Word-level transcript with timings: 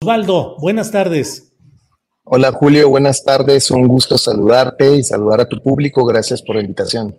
Osvaldo, 0.00 0.54
buenas 0.60 0.92
tardes. 0.92 1.56
Hola 2.22 2.52
Julio, 2.52 2.88
buenas 2.88 3.24
tardes. 3.24 3.68
Un 3.72 3.88
gusto 3.88 4.16
saludarte 4.16 4.96
y 4.96 5.02
saludar 5.02 5.40
a 5.40 5.48
tu 5.48 5.60
público. 5.60 6.04
Gracias 6.06 6.40
por 6.40 6.54
la 6.54 6.62
invitación. 6.62 7.16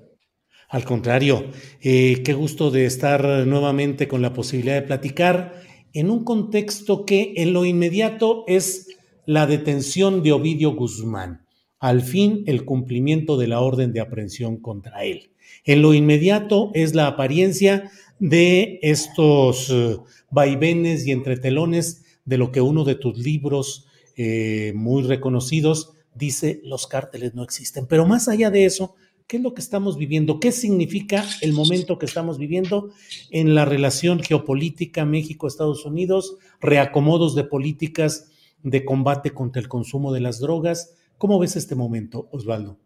Al 0.70 0.86
contrario, 0.86 1.52
eh, 1.82 2.22
qué 2.24 2.34
gusto 2.34 2.72
de 2.72 2.86
estar 2.86 3.26
nuevamente 3.46 4.08
con 4.08 4.22
la 4.22 4.32
posibilidad 4.32 4.76
de 4.76 4.88
platicar 4.88 5.62
en 5.92 6.10
un 6.10 6.24
contexto 6.24 7.06
que 7.06 7.34
en 7.36 7.52
lo 7.52 7.66
inmediato 7.66 8.46
es 8.48 8.88
la 9.26 9.46
detención 9.46 10.24
de 10.24 10.32
Ovidio 10.32 10.72
Guzmán. 10.72 11.46
Al 11.82 12.02
fin, 12.02 12.46
el 12.48 12.64
cumplimiento 12.64 13.38
de 13.38 13.48
la 13.48 13.60
orden 13.60 13.92
de 13.92 14.00
aprehensión 14.00 14.56
contra 14.56 15.04
él. 15.04 15.32
En 15.66 15.82
lo 15.82 15.94
inmediato 15.94 16.72
es 16.74 16.96
la 16.96 17.08
apariencia 17.08 17.92
de 18.20 18.80
estos 18.84 19.70
eh, 19.70 19.98
vaivenes 20.32 21.06
y 21.06 21.12
entretelones 21.12 22.06
de 22.30 22.38
lo 22.38 22.52
que 22.52 22.62
uno 22.62 22.84
de 22.84 22.94
tus 22.94 23.18
libros 23.18 23.88
eh, 24.16 24.72
muy 24.76 25.02
reconocidos 25.02 25.94
dice, 26.14 26.62
los 26.64 26.86
cárteles 26.86 27.34
no 27.34 27.44
existen. 27.44 27.88
Pero 27.88 28.06
más 28.06 28.28
allá 28.28 28.52
de 28.52 28.66
eso, 28.66 28.94
¿qué 29.26 29.38
es 29.38 29.44
lo 29.44 29.56
que 29.56 29.62
estamos 29.62 29.98
viviendo? 29.98 30.40
¿Qué 30.40 30.52
significa 30.52 31.26
el 31.42 31.54
momento 31.54 31.98
que 31.98 32.06
estamos 32.06 32.38
viviendo 32.38 32.92
en 33.32 33.56
la 33.56 33.66
relación 33.66 34.20
geopolítica 34.20 35.06
México-Estados 35.06 35.86
Unidos, 35.86 36.38
reacomodos 36.62 37.34
de 37.34 37.46
políticas 37.46 38.30
de 38.62 38.86
combate 38.86 39.32
contra 39.32 39.60
el 39.60 39.68
consumo 39.68 40.14
de 40.14 40.20
las 40.20 40.40
drogas? 40.40 40.94
¿Cómo 41.18 41.40
ves 41.40 41.56
este 41.56 41.74
momento, 41.74 42.30
Osvaldo? 42.32 42.78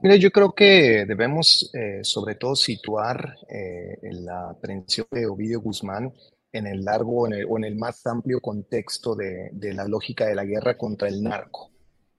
Mira, 0.00 0.14
yo 0.14 0.30
creo 0.30 0.52
que 0.52 1.06
debemos 1.08 1.70
eh, 1.74 2.00
sobre 2.02 2.36
todo 2.36 2.54
situar 2.54 3.36
eh, 3.48 3.98
la 4.12 4.50
aprehensión 4.50 5.08
de 5.10 5.26
Ovidio 5.26 5.60
Guzmán 5.60 6.12
en 6.54 6.66
el 6.66 6.84
largo 6.84 7.26
en 7.26 7.34
el, 7.34 7.46
o 7.48 7.58
en 7.58 7.64
el 7.64 7.76
más 7.76 8.06
amplio 8.06 8.40
contexto 8.40 9.14
de, 9.14 9.50
de, 9.52 9.74
la 9.74 9.86
lógica 9.86 10.26
de 10.26 10.34
la 10.34 10.44
guerra 10.44 10.78
contra 10.78 11.08
el 11.08 11.22
narco. 11.22 11.70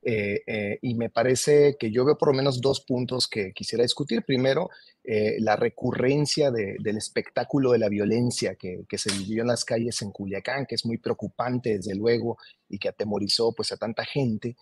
Eh, 0.07 0.44
eh, 0.46 0.78
y 0.84 0.94
me 0.94 1.09
parece 1.09 1.78
que 1.79 1.90
yo 1.90 2.06
veo 2.06 2.16
por 2.16 2.29
lo 2.29 2.35
menos 2.35 2.62
dos 2.62 2.81
puntos 2.81 3.28
que 3.28 3.53
quisiera 3.53 3.81
discutir. 3.81 4.24
Primero, 4.24 4.69
eh, 5.03 5.38
la 5.40 5.56
recurrencia 5.56 6.51
de, 6.51 6.75
del 6.79 6.97
espectáculo 6.97 7.72
de 7.72 7.79
la 7.79 7.90
violencia 7.90 8.53
que, 8.53 8.85
que, 8.88 9.00
se 9.00 9.12
vivió 9.12 9.41
en 9.41 9.47
las 9.47 9.66
calles 9.66 10.01
en 10.03 10.12
Culiacán, 10.12 10.68
que 10.68 10.75
es 10.75 10.85
muy 10.85 11.00
preocupante 11.00 11.78
desde 11.78 11.95
luego 11.95 12.38
y 12.69 12.78
que 12.78 12.90
atemorizó 12.90 13.51
pues 13.53 13.72
a 13.72 13.78
tanta 13.78 14.06
gente 14.06 14.56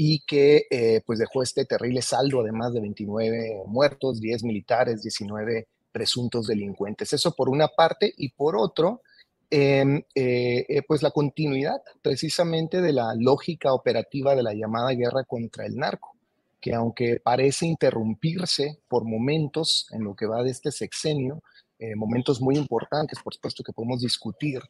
y 0.00 0.20
que 0.20 0.66
eh, 0.70 1.02
pues 1.04 1.18
dejó 1.18 1.42
este 1.42 1.64
terrible 1.64 2.02
saldo 2.02 2.40
además 2.40 2.72
de 2.72 2.80
29 2.80 3.64
muertos, 3.66 4.20
10 4.20 4.44
militares, 4.44 5.02
19 5.02 5.66
presuntos 5.90 6.46
delincuentes. 6.46 7.12
Eso 7.12 7.34
por 7.34 7.48
una 7.48 7.66
parte 7.66 8.14
y 8.16 8.28
por 8.30 8.56
otro, 8.56 9.02
eh, 9.50 10.04
eh, 10.14 10.82
pues 10.86 11.02
la 11.02 11.10
continuidad 11.10 11.80
precisamente 12.02 12.82
de 12.82 12.92
la 12.92 13.14
lógica 13.16 13.72
operativa 13.72 14.34
de 14.34 14.42
la 14.42 14.52
llamada 14.52 14.90
guerra 14.92 15.24
contra 15.24 15.64
el 15.64 15.76
narco, 15.76 16.16
que 16.60 16.74
aunque 16.74 17.20
parece 17.22 17.66
interrumpirse 17.66 18.78
por 18.88 19.04
momentos 19.04 19.86
en 19.92 20.04
lo 20.04 20.14
que 20.14 20.26
va 20.26 20.42
de 20.42 20.50
este 20.50 20.70
sexenio, 20.70 21.42
eh, 21.78 21.94
momentos 21.94 22.40
muy 22.40 22.56
importantes, 22.56 23.20
por 23.22 23.32
supuesto 23.34 23.62
que 23.62 23.72
podemos 23.72 24.00
discutir, 24.00 24.60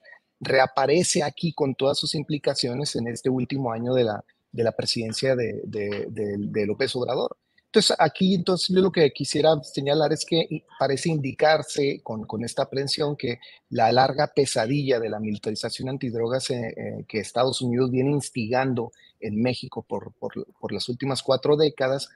reaparece 0.41 1.23
aquí 1.23 1.53
con 1.53 1.75
todas 1.75 1.99
sus 1.99 2.15
implicaciones 2.15 2.95
en 2.97 3.09
este 3.09 3.31
último 3.31 3.73
año 3.73 3.95
de 3.95 4.05
la, 4.05 4.25
de 4.53 4.63
la 4.63 4.73
presidencia 4.73 5.35
de, 5.35 5.63
de, 5.65 6.67
López 6.67 6.95
Obrador. 6.95 7.37
Entonces, 7.69 7.97
aquí 7.99 8.35
entonces 8.35 8.75
yo 8.75 8.81
lo 8.81 8.91
que 8.91 9.11
quisiera 9.11 9.55
señalar 9.63 10.13
es 10.13 10.25
que 10.25 10.65
parece 10.79 11.11
indicarse 11.11 12.01
con, 12.03 12.25
con 12.25 12.43
esta 12.43 12.63
aprehensión 12.63 13.15
que 13.15 13.41
la 13.69 13.93
larga 13.93 14.33
pesadilla 14.35 14.99
de 14.99 15.11
la 15.11 15.21
militarización 15.21 15.91
antidrogas 15.91 16.49
eh, 16.51 16.75
eh, 16.77 17.05
que 17.07 17.19
Estados 17.21 17.61
Unidos 17.61 17.91
viene 17.91 18.11
instigando 18.11 18.93
en 19.21 19.41
México 19.43 19.85
por, 19.87 20.13
por, 20.15 20.47
por 20.59 20.73
las 20.73 20.89
últimas 20.89 21.23
cuatro 21.23 21.57
décadas 21.57 22.09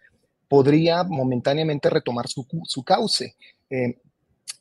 podría 0.49 1.05
momentáneamente 1.05 1.91
retomar 1.91 2.29
su, 2.29 2.47
su 2.65 2.83
cauce. 2.83 3.37
Eh, 3.69 3.97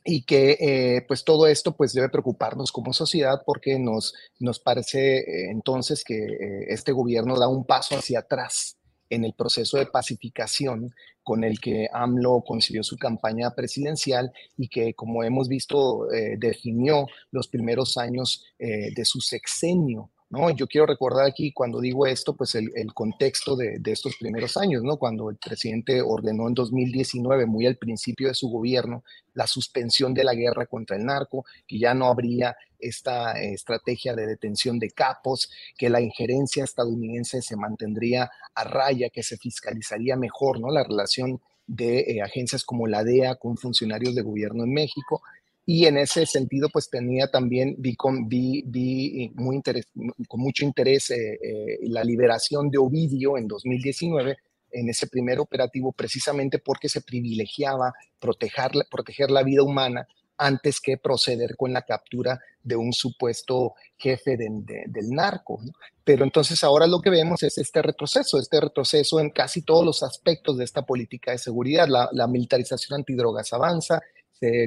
y 0.03 0.23
que 0.23 0.58
eh, 0.59 1.06
pues 1.08 1.23
todo 1.23 1.47
esto 1.47 1.75
pues 1.75 1.94
debe 1.94 2.09
preocuparnos 2.09 2.72
como 2.72 2.94
sociedad 2.94 3.44
porque 3.46 3.78
nos, 3.78 4.13
nos 4.40 4.59
parece 4.59 5.19
eh, 5.19 5.52
entonces 5.52 6.03
que 6.03 6.18
eh, 6.18 6.66
este 6.69 6.91
gobierno 6.91 7.38
da 7.38 7.47
un 7.47 7.66
paso 7.66 7.96
hacia 7.96 8.19
atrás 8.19 8.78
en 9.12 9.26
el 9.26 9.34
proceso 9.34 9.78
de 9.78 9.86
pacificación 9.86 10.96
con 11.22 11.44
el 11.44 11.60
que 11.60 11.88
AMLO 11.94 12.44
consiguió 12.44 12.82
su 12.82 12.98
campaña 12.98 13.52
presidencial 13.52 14.32
y 14.58 14.70
que, 14.70 14.96
como 14.96 15.24
hemos 15.24 15.48
visto, 15.48 16.12
eh, 16.12 16.38
definió 16.40 17.06
los 17.30 17.48
primeros 17.48 17.98
años 17.98 18.44
eh, 18.58 18.92
de 18.96 19.06
su 19.06 19.22
sexenio. 19.22 20.10
¿No? 20.31 20.50
Yo 20.50 20.66
quiero 20.66 20.88
recordar 20.88 21.25
aquí, 21.25 21.52
cuando 21.52 21.81
digo 21.81 22.08
esto, 22.08 22.36
pues 22.36 22.56
el, 22.56 22.72
el 22.75 22.94
contexto 22.94 23.56
de, 23.58 23.80
de, 23.80 23.92
estos 23.92 24.16
primeros 24.16 24.56
años, 24.56 24.81
¿no? 24.81 24.97
Cuando 24.97 25.30
el 25.30 25.36
presidente 25.36 26.02
ordenó 26.02 26.47
en 26.47 26.53
2019, 26.53 27.46
muy 27.46 27.66
al 27.66 27.75
principio 27.75 28.30
de 28.30 28.34
su 28.34 28.50
gobierno, 28.50 29.03
la 29.34 29.46
suspensión 29.46 30.14
de 30.14 30.24
la 30.24 30.34
guerra 30.34 30.66
contra 30.66 30.96
el 30.96 31.06
narco, 31.06 31.46
que 31.68 31.78
ya 31.78 31.94
no 31.94 32.06
habría 32.08 32.56
esta 32.80 33.34
estrategia 33.41 34.16
de 34.16 34.25
detención 34.25 34.80
de 34.80 34.90
capos, 34.90 35.52
que 35.78 35.90
la 35.90 36.00
injerencia 36.00 36.64
estadounidense 36.64 37.41
se 37.41 37.58
mantendría 37.58 38.31
a 38.56 38.64
raya, 38.64 39.09
que 39.09 39.24
se 39.24 39.38
fiscalizaría 39.38 40.16
mejor, 40.16 40.62
¿no? 40.62 40.72
La 40.72 40.86
relación 40.86 41.41
de 41.68 42.00
eh, 42.00 42.22
agencias 42.22 42.64
como 42.64 42.88
la 42.88 43.03
DEA 43.03 43.36
con 43.36 43.58
funcionarios 43.58 44.16
de 44.16 44.22
gobierno 44.22 44.64
en 44.64 44.74
México, 44.74 45.22
y 45.66 45.86
en 45.86 45.98
ese 45.98 46.26
sentido 46.26 46.70
pues 46.70 46.90
tenía 46.90 47.28
también, 47.28 47.76
vi 47.78 47.96
con, 47.96 48.28
muy 48.28 49.56
interés, 49.56 49.88
con 50.28 50.40
mucho 50.40 50.66
interés 50.66 51.12
eh, 51.12 51.34
eh, 51.34 51.80
la 51.84 52.04
liberación 52.04 52.70
de 52.70 52.80
Ovidio 52.80 53.38
en 53.38 53.47
2019 53.47 54.38
en 54.72 54.90
ese 54.90 55.08
primer 55.08 55.40
operativo 55.40 55.91
precisamente 55.91 56.59
porque 56.59 56.90
se 56.90 57.02
privilegiaba 57.02 57.94
proteger, 58.20 58.72
proteger 58.90 59.30
la 59.30 59.44
vida 59.44 59.64
humana 59.64 60.08
antes 60.38 60.80
que 60.80 60.97
proceder 60.97 61.56
con 61.56 61.72
la 61.72 61.84
captura 61.84 62.40
de 62.64 62.76
un 62.76 62.94
supuesto 62.94 63.76
jefe 63.97 64.38
de, 64.38 64.47
de, 64.50 64.84
del 64.88 65.09
narco. 65.12 65.59
Pero 66.03 66.24
entonces 66.24 66.64
ahora 66.64 66.88
lo 66.88 67.00
que 67.00 67.12
vemos 67.12 67.44
es 67.44 67.59
este 67.59 67.82
retroceso, 67.84 68.40
este 68.40 68.59
retroceso 68.59 69.20
en 69.20 69.30
casi 69.30 69.62
todos 69.62 69.85
los 69.85 70.02
aspectos 70.02 70.58
de 70.58 70.64
esta 70.64 70.84
política 70.84 71.32
de 71.32 71.38
seguridad. 71.38 71.88
La 71.88 72.28
militarización 72.28 73.02
antidrogas 73.02 73.53
avanza, 73.53 74.02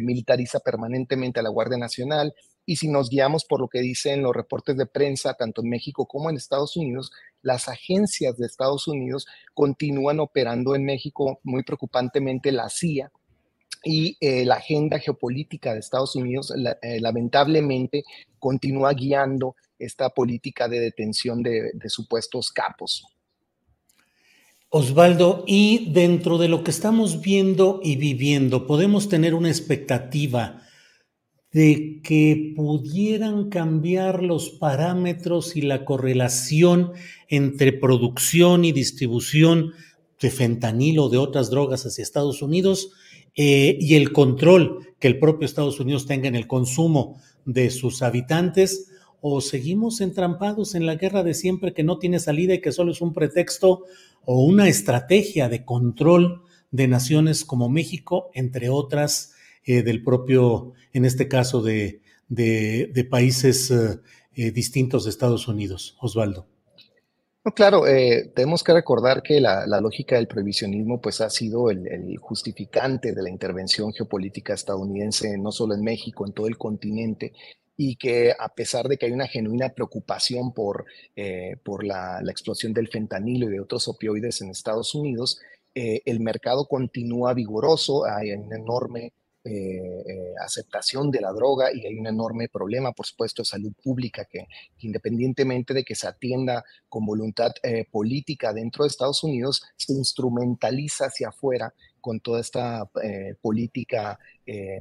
militariza 0.00 0.60
permanentemente 0.60 1.40
a 1.40 1.42
la 1.42 1.50
Guardia 1.50 1.78
Nacional 1.78 2.34
y 2.66 2.76
si 2.76 2.88
nos 2.88 3.10
guiamos 3.10 3.44
por 3.44 3.60
lo 3.60 3.68
que 3.68 3.80
dicen 3.80 4.22
los 4.22 4.34
reportes 4.34 4.76
de 4.76 4.86
prensa, 4.86 5.34
tanto 5.34 5.62
en 5.62 5.68
México 5.68 6.06
como 6.06 6.30
en 6.30 6.36
Estados 6.36 6.76
Unidos, 6.76 7.12
las 7.42 7.68
agencias 7.68 8.36
de 8.36 8.46
Estados 8.46 8.88
Unidos 8.88 9.26
continúan 9.52 10.20
operando 10.20 10.74
en 10.74 10.84
México 10.84 11.40
muy 11.42 11.62
preocupantemente 11.62 12.52
la 12.52 12.70
CIA 12.70 13.12
y 13.84 14.16
eh, 14.20 14.46
la 14.46 14.56
agenda 14.56 14.98
geopolítica 14.98 15.74
de 15.74 15.80
Estados 15.80 16.16
Unidos 16.16 16.52
eh, 16.82 17.00
lamentablemente 17.00 18.04
continúa 18.38 18.94
guiando 18.94 19.56
esta 19.78 20.08
política 20.08 20.68
de 20.68 20.80
detención 20.80 21.42
de, 21.42 21.72
de 21.74 21.88
supuestos 21.90 22.50
capos. 22.50 23.04
Osvaldo, 24.76 25.44
y 25.46 25.92
dentro 25.92 26.36
de 26.36 26.48
lo 26.48 26.64
que 26.64 26.72
estamos 26.72 27.20
viendo 27.20 27.78
y 27.80 27.94
viviendo, 27.94 28.66
podemos 28.66 29.08
tener 29.08 29.32
una 29.32 29.48
expectativa 29.48 30.62
de 31.52 32.00
que 32.02 32.54
pudieran 32.56 33.50
cambiar 33.50 34.24
los 34.24 34.50
parámetros 34.50 35.54
y 35.54 35.62
la 35.62 35.84
correlación 35.84 36.90
entre 37.28 37.72
producción 37.72 38.64
y 38.64 38.72
distribución 38.72 39.74
de 40.20 40.30
fentanilo 40.32 41.04
o 41.04 41.08
de 41.08 41.18
otras 41.18 41.50
drogas 41.50 41.86
hacia 41.86 42.02
Estados 42.02 42.42
Unidos 42.42 42.90
eh, 43.36 43.78
y 43.80 43.94
el 43.94 44.10
control 44.10 44.88
que 44.98 45.06
el 45.06 45.20
propio 45.20 45.46
Estados 45.46 45.78
Unidos 45.78 46.06
tenga 46.06 46.26
en 46.26 46.34
el 46.34 46.48
consumo 46.48 47.20
de 47.44 47.70
sus 47.70 48.02
habitantes, 48.02 48.90
o 49.26 49.40
seguimos 49.40 50.02
entrampados 50.02 50.74
en 50.74 50.84
la 50.84 50.96
guerra 50.96 51.22
de 51.22 51.32
siempre 51.32 51.72
que 51.72 51.82
no 51.82 51.98
tiene 51.98 52.20
salida 52.20 52.52
y 52.52 52.60
que 52.60 52.72
solo 52.72 52.92
es 52.92 53.00
un 53.00 53.14
pretexto 53.14 53.84
o 54.26 54.44
una 54.44 54.68
estrategia 54.68 55.48
de 55.48 55.64
control 55.64 56.42
de 56.70 56.88
naciones 56.88 57.46
como 57.46 57.70
México, 57.70 58.30
entre 58.34 58.68
otras 58.68 59.32
eh, 59.64 59.82
del 59.82 60.04
propio, 60.04 60.74
en 60.92 61.06
este 61.06 61.26
caso, 61.26 61.62
de, 61.62 62.02
países 63.10 63.70
eh, 63.70 63.98
eh, 64.34 64.50
distintos 64.50 65.04
de 65.04 65.10
Estados 65.10 65.48
Unidos. 65.48 65.96
Osvaldo. 66.02 66.46
claro, 67.54 67.84
tenemos 68.34 68.62
que 68.62 68.74
recordar 68.74 69.22
que 69.22 69.40
la, 69.40 69.64
lógica 69.80 70.16
del 70.16 70.28
prohibicionismo 70.28 71.00
pues, 71.00 71.22
ha 71.22 71.30
sido 71.30 71.70
el, 71.70 72.18
justificante 72.18 73.14
de 73.14 73.22
la 73.22 73.30
intervención 73.30 73.90
geopolítica 73.94 74.52
estadounidense, 74.52 75.38
no 75.38 75.50
solo 75.50 75.74
en 75.74 75.80
México, 75.80 76.26
en 76.26 76.34
todo 76.34 76.46
el 76.46 76.58
continente, 76.58 77.32
y 77.76 77.96
que 77.96 78.32
a 78.38 78.48
pesar 78.54 78.88
de 78.88 78.96
que 78.96 79.06
hay 79.06 79.12
una 79.12 79.26
genuina 79.26 79.70
preocupación 79.70 80.52
por, 80.52 80.86
por 81.64 81.84
la, 81.84 82.20
la, 82.22 82.30
explosión 82.30 82.72
del 82.72 82.88
fentanilo 82.88 83.48
y 83.48 83.52
de 83.52 83.60
otros 83.60 83.88
opioides 83.88 84.40
en 84.42 84.50
Estados 84.50 84.94
Unidos, 84.94 85.40
el 85.74 86.20
mercado 86.20 86.66
continúa 86.66 87.34
vigoroso, 87.34 88.04
hay 88.04 88.32
un 88.32 88.52
enorme 88.52 89.12
eh, 89.46 90.02
eh, 90.06 90.32
aceptación 90.42 91.10
de 91.10 91.20
la 91.20 91.30
droga 91.30 91.70
y 91.70 91.84
hay 91.84 91.98
un 91.98 92.06
enorme 92.06 92.48
problema, 92.48 92.92
por 92.92 93.04
supuesto, 93.04 93.42
de 93.42 93.46
salud 93.46 93.74
pública 93.82 94.24
que, 94.24 94.46
independientemente 94.78 95.74
de 95.74 95.84
que 95.84 95.94
se 95.94 96.08
atienda 96.08 96.64
con 96.88 97.04
voluntad 97.04 97.52
eh, 97.62 97.84
política 97.90 98.54
dentro 98.54 98.84
de 98.84 98.88
Estados 98.88 99.22
Unidos, 99.22 99.62
se 99.76 99.92
instrumentaliza 99.92 101.08
hacia 101.08 101.28
afuera 101.28 101.74
con 102.00 102.20
toda 102.20 102.40
esta 102.40 102.86
política 103.40 104.18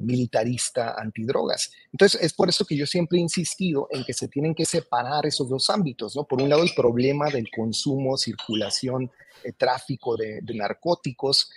militarista 0.02 0.94
antidrogas. 1.00 1.72
Entonces, 1.94 2.22
es 2.22 2.34
por 2.34 2.50
eso 2.50 2.66
que 2.66 2.76
yo 2.76 2.86
siempre 2.86 3.18
he 3.18 3.22
insistido 3.22 3.88
en 3.92 4.04
que 4.04 4.12
se 4.12 4.28
tienen 4.28 4.54
que 4.54 4.66
separar 4.66 5.26
esos 5.26 5.48
dos 5.48 5.70
ámbitos, 5.70 6.18
¿no? 6.18 6.26
Por 6.26 6.42
un 6.42 6.50
lado, 6.50 6.64
el 6.64 6.74
problema 6.76 7.30
del 7.30 7.50
consumo, 7.50 8.18
circulación, 8.18 9.10
tráfico 9.58 10.18
de, 10.18 10.42
de 10.42 10.54
narcóticos, 10.54 11.50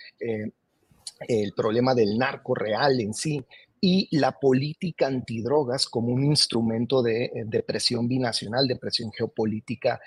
el 1.27 1.53
problema 1.53 1.93
del 1.93 2.17
narco 2.17 2.55
real 2.55 2.99
en 2.99 3.13
sí 3.13 3.43
y 3.79 4.07
la 4.17 4.31
política 4.31 5.07
antidrogas 5.07 5.87
como 5.87 6.09
un 6.09 6.23
instrumento 6.25 7.01
de, 7.01 7.25
eh, 7.25 7.63
presión 7.63 8.07
binacional, 8.07 8.67
de 8.67 8.75
presión 8.75 9.11
geopolítica 9.11 9.99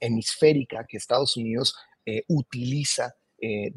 hemisférica 0.00 0.86
que 0.88 0.96
Estados 0.96 1.36
Unidos 1.36 1.74
eh, 2.06 2.22
utiliza 2.28 3.14
eh, 3.40 3.72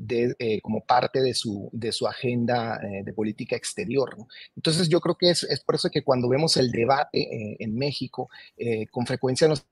como 0.62 0.84
parte 0.86 1.22
de 1.22 1.34
su, 1.36 1.70
de 1.72 1.92
su 1.92 2.08
agenda 2.08 2.80
de 3.04 3.14
política 3.14 3.56
exterior. 3.56 4.16
Entonces 4.56 4.90
yo 4.90 5.00
creo 5.00 5.16
que 5.16 5.30
es, 5.30 5.44
es, 5.44 5.64
por 5.64 5.76
eso 5.76 5.90
que 5.90 6.04
cuando 6.04 6.28
vemos 6.28 6.58
el 6.58 6.72
debate 6.72 7.58
en 7.64 7.76
México, 7.76 8.28
con 8.92 9.06
frecuencia 9.06 9.48
nos 9.48 9.64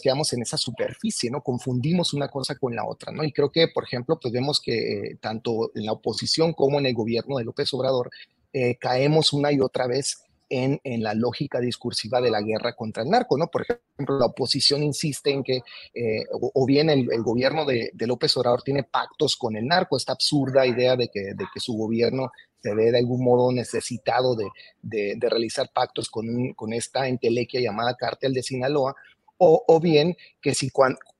quedamos 0.00 0.32
en 0.32 0.42
esa 0.42 0.56
superficie, 0.56 1.30
¿no? 1.30 1.42
Confundimos 1.42 2.12
una 2.12 2.28
cosa 2.28 2.54
con 2.56 2.74
la 2.74 2.86
otra, 2.86 3.12
¿no? 3.12 3.24
Y 3.24 3.32
creo 3.32 3.50
que, 3.50 3.68
por 3.68 3.84
ejemplo, 3.84 4.18
pues 4.20 4.32
vemos 4.32 4.60
que 4.60 4.72
eh, 5.12 5.18
tanto 5.20 5.70
en 5.74 5.86
la 5.86 5.92
oposición 5.92 6.52
como 6.52 6.78
en 6.78 6.86
el 6.86 6.94
gobierno 6.94 7.38
de 7.38 7.44
López 7.44 7.72
Obrador 7.74 8.10
eh, 8.52 8.76
caemos 8.76 9.32
una 9.32 9.52
y 9.52 9.60
otra 9.60 9.86
vez 9.86 10.22
en, 10.48 10.80
en, 10.84 11.02
la 11.02 11.14
lógica 11.14 11.60
discursiva 11.60 12.20
de 12.20 12.30
la 12.30 12.40
guerra 12.40 12.74
contra 12.74 13.02
el 13.02 13.10
narco, 13.10 13.36
¿no? 13.36 13.48
Por 13.48 13.62
ejemplo, 13.62 14.18
la 14.18 14.26
oposición 14.26 14.82
insiste 14.82 15.30
en 15.30 15.42
que, 15.42 15.60
eh, 15.94 16.24
o, 16.30 16.66
bien 16.66 16.88
el, 16.88 17.06
gobierno 17.22 17.66
de, 17.66 17.92
López 17.98 18.36
Obrador 18.36 18.62
tiene 18.62 18.82
pactos 18.84 19.36
con 19.36 19.56
el 19.56 19.66
narco, 19.66 19.96
esta 19.96 20.12
absurda 20.12 20.66
idea 20.66 20.96
de 20.96 21.08
que, 21.08 21.34
de 21.34 21.44
que 21.52 21.60
su 21.60 21.74
gobierno 21.74 22.30
se 22.62 22.74
ve 22.74 22.90
de 22.90 22.98
algún 22.98 23.22
modo 23.22 23.52
necesitado 23.52 24.34
de, 24.34 24.48
de 24.82 25.28
realizar 25.28 25.70
pactos 25.72 26.08
con, 26.08 26.54
con 26.54 26.72
esta 26.72 27.06
entelequia 27.06 27.60
llamada 27.60 27.94
cártel 27.94 28.32
de 28.32 28.42
Sinaloa, 28.42 28.96
o, 29.38 29.80
bien 29.80 30.16
que, 30.40 30.54
si 30.54 30.70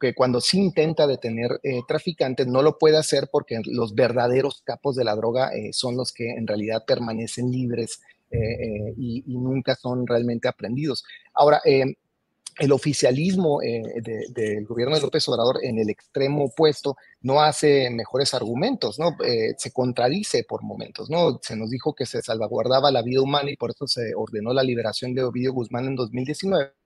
que 0.01 0.15
cuando 0.15 0.41
se 0.41 0.59
intenta 0.59 1.07
detener 1.07 1.61
eh, 1.63 1.81
traficantes 1.87 2.47
no 2.47 2.63
lo 2.63 2.77
puede 2.77 2.97
hacer 2.97 3.29
porque 3.31 3.61
los 3.65 3.95
verdaderos 3.95 4.63
capos 4.65 4.97
de 4.97 5.05
la 5.05 5.15
droga 5.15 5.51
eh, 5.55 5.73
son 5.73 5.97
los 5.97 6.13
que 6.13 6.31
en 6.31 6.47
realidad 6.47 6.85
permanecen 6.85 7.51
libres 7.51 8.01
eh, 8.31 8.93
y, 8.97 9.23
nunca 9.27 9.77
son 9.77 10.07
realmente 10.07 10.49
aprendidos. 10.49 11.05
Ahora, 11.33 11.63
el 11.65 12.73
oficialismo 12.73 13.61
del 13.61 14.67
gobierno 14.67 14.97
de 14.97 15.03
López 15.03 15.29
Obrador 15.29 15.61
en 15.63 15.79
el 15.79 15.89
extremo 15.89 16.47
opuesto 16.47 16.97
no 17.23 17.41
hace 17.41 17.89
mejores 17.89 18.35
argumentos, 18.35 18.99
¿no? 18.99 19.17
se 19.57 19.71
contradice 19.71 20.43
por 20.43 20.65
momentos, 20.65 21.09
¿no? 21.09 21.39
Se 21.41 21.57
nos 21.57 21.71
dijo 21.71 21.95
que 21.95 22.05
se 22.05 22.21
salvaguardaba 22.21 22.91
la 22.91 23.03
vida 23.03 23.23
humana 23.23 23.51
y 23.51 23.57
por 23.57 23.71
eso 23.71 23.87
se 23.87 24.13
ordenó 24.17 24.53
la 24.53 24.65
liberación 24.65 25.15
de 25.15 25.23
Ovidio 25.23 25.53
Guzmán 25.53 25.87
en 25.87 25.95
2019 25.95 26.78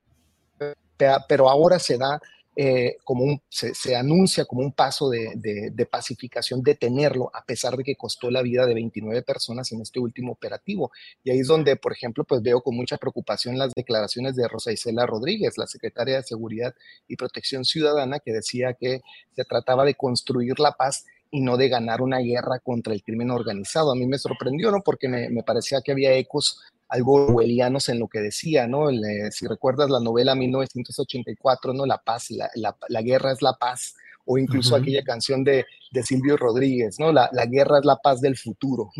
pero 1.28 1.48
ahora 1.48 1.78
se 1.78 1.98
da 1.98 2.20
eh, 2.54 2.98
como 3.04 3.40
se, 3.48 3.96
anuncia 3.96 4.44
como 4.44 4.60
un 4.60 4.72
paso 4.72 5.08
de, 5.08 5.32
de, 5.72 5.86
pacificación 5.86 6.62
detenerlo, 6.62 7.30
a 7.32 7.42
pesar 7.46 7.78
de 7.78 7.82
que 7.82 7.96
costó 7.96 8.30
la 8.30 8.42
vida 8.42 8.66
de 8.66 8.74
29 8.74 9.22
personas 9.22 9.72
en 9.72 9.80
este 9.80 9.98
último 10.00 10.32
operativo. 10.32 10.92
Y 11.24 11.30
ahí 11.30 11.38
es 11.40 11.46
donde, 11.46 11.76
por 11.76 11.92
ejemplo, 11.92 12.24
pues 12.24 12.42
veo 12.42 12.60
con 12.60 12.76
mucha 12.76 12.98
preocupación 12.98 13.56
las 13.56 13.72
declaraciones 13.74 14.36
de 14.36 14.46
Rosa 14.48 14.70
Isela 14.70 15.06
Rodríguez, 15.06 15.56
la 15.56 15.66
secretaria 15.66 16.16
de 16.16 16.24
Seguridad 16.24 16.74
y 17.08 17.16
Protección 17.16 17.64
Ciudadana, 17.64 18.18
que 18.18 18.32
decía 18.32 18.74
que 18.74 19.00
se 19.34 19.44
trataba 19.44 19.86
de 19.86 19.94
construir 19.94 20.60
la 20.60 20.72
paz 20.72 21.06
y 21.30 21.40
no 21.40 21.56
de 21.56 21.70
ganar 21.70 22.02
una 22.02 22.18
guerra 22.18 22.58
contra 22.58 22.92
el 22.92 23.02
crimen 23.02 23.30
organizado. 23.30 23.92
A 23.92 23.94
mí 23.94 24.06
me 24.06 24.18
sorprendió, 24.18 24.70
¿no? 24.70 24.82
Porque 24.84 25.08
me, 25.08 25.30
me 25.30 25.42
parecía 25.42 25.80
que 25.80 25.92
había 25.92 26.12
ecos 26.12 26.60
algo 26.92 27.24
orwellianos 27.24 27.88
en 27.88 27.98
lo 27.98 28.06
que 28.06 28.20
decía, 28.20 28.66
¿no? 28.66 28.88
si 29.30 29.46
recuerdas 29.46 29.88
la 29.88 29.98
novela 29.98 30.34
1984, 30.34 31.72
¿no? 31.72 31.86
La 31.86 31.96
paz, 31.96 32.30
la, 32.30 32.50
la, 32.54 33.00
guerra 33.00 33.32
es 33.32 33.40
la 33.40 33.54
paz, 33.54 33.94
o 34.26 34.36
incluso 34.36 34.76
aquella 34.76 35.02
canción 35.02 35.42
de, 35.42 35.64
de, 35.90 36.02
Silvio 36.02 36.36
Rodríguez, 36.36 37.00
¿no? 37.00 37.10
La, 37.10 37.30
la, 37.32 37.46
guerra 37.46 37.78
es 37.78 37.86
la 37.86 37.96
paz 37.96 38.20
del 38.20 38.36
futuro. 38.36 38.90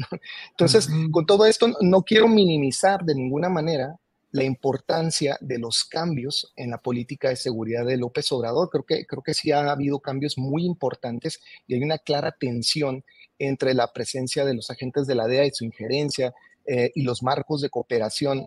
Entonces, 0.52 0.88
con 1.11 1.26
todo 1.26 1.45
esto, 1.45 1.69
no 1.83 2.02
quiero 2.02 2.28
minimizar 2.28 3.05
de 3.05 3.14
ninguna 3.14 3.50
manera 3.50 3.95
la 4.31 4.45
importancia 4.45 5.37
de 5.43 5.59
los 5.59 5.85
cambios 5.85 6.50
en 6.57 6.71
la 6.71 6.78
política 6.78 7.28
de 7.28 7.37
seguridad 7.37 7.85
de 7.85 7.99
López 7.99 8.33
Obrador. 8.33 8.71
Creo 8.71 8.85
que, 8.85 9.05
creo 9.05 9.23
que 9.23 9.35
sí 9.35 9.52
ha 9.52 9.71
habido 9.71 10.00
cambios 10.00 10.38
muy 10.38 10.64
importantes 10.64 11.40
y 11.66 11.75
hay 11.75 11.83
una 11.83 11.99
clara 11.99 12.33
tensión 12.33 13.05
entre 13.38 13.75
la 13.75 13.93
presencia 13.93 14.47
de 14.47 14.55
los 14.55 14.71
agentes 14.71 15.07
de 15.07 15.14
la 15.14 15.26
DEA 15.26 15.45
y 15.45 15.50
su 15.50 15.66
injerencia, 15.66 16.33
eh, 16.66 16.92
y 16.95 17.02
los 17.02 17.23
marcos 17.23 17.61
de 17.61 17.71
cooperación 17.71 18.47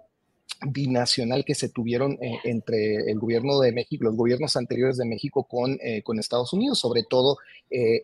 binacional 0.67 1.43
que 1.43 1.55
se 1.55 1.69
tuvieron 1.69 2.13
eh, 2.21 2.39
entre 2.45 3.11
el 3.11 3.19
gobierno 3.19 3.59
de 3.59 3.71
México, 3.71 4.05
los 4.05 4.15
gobiernos 4.15 4.55
anteriores 4.55 4.97
de 4.97 5.05
México 5.05 5.43
con, 5.43 5.77
eh, 5.81 6.01
con 6.03 6.19
Estados 6.19 6.53
Unidos, 6.53 6.79
sobre 6.79 7.03
todo 7.03 7.37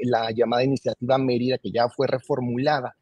la 0.02 0.32
llamada 0.32 0.64
iniciativa 0.64 1.18
Mérida, 1.18 1.58
que 1.58 1.72
ya 1.72 1.88
fue 1.88 2.08
reformulada. 2.08 2.96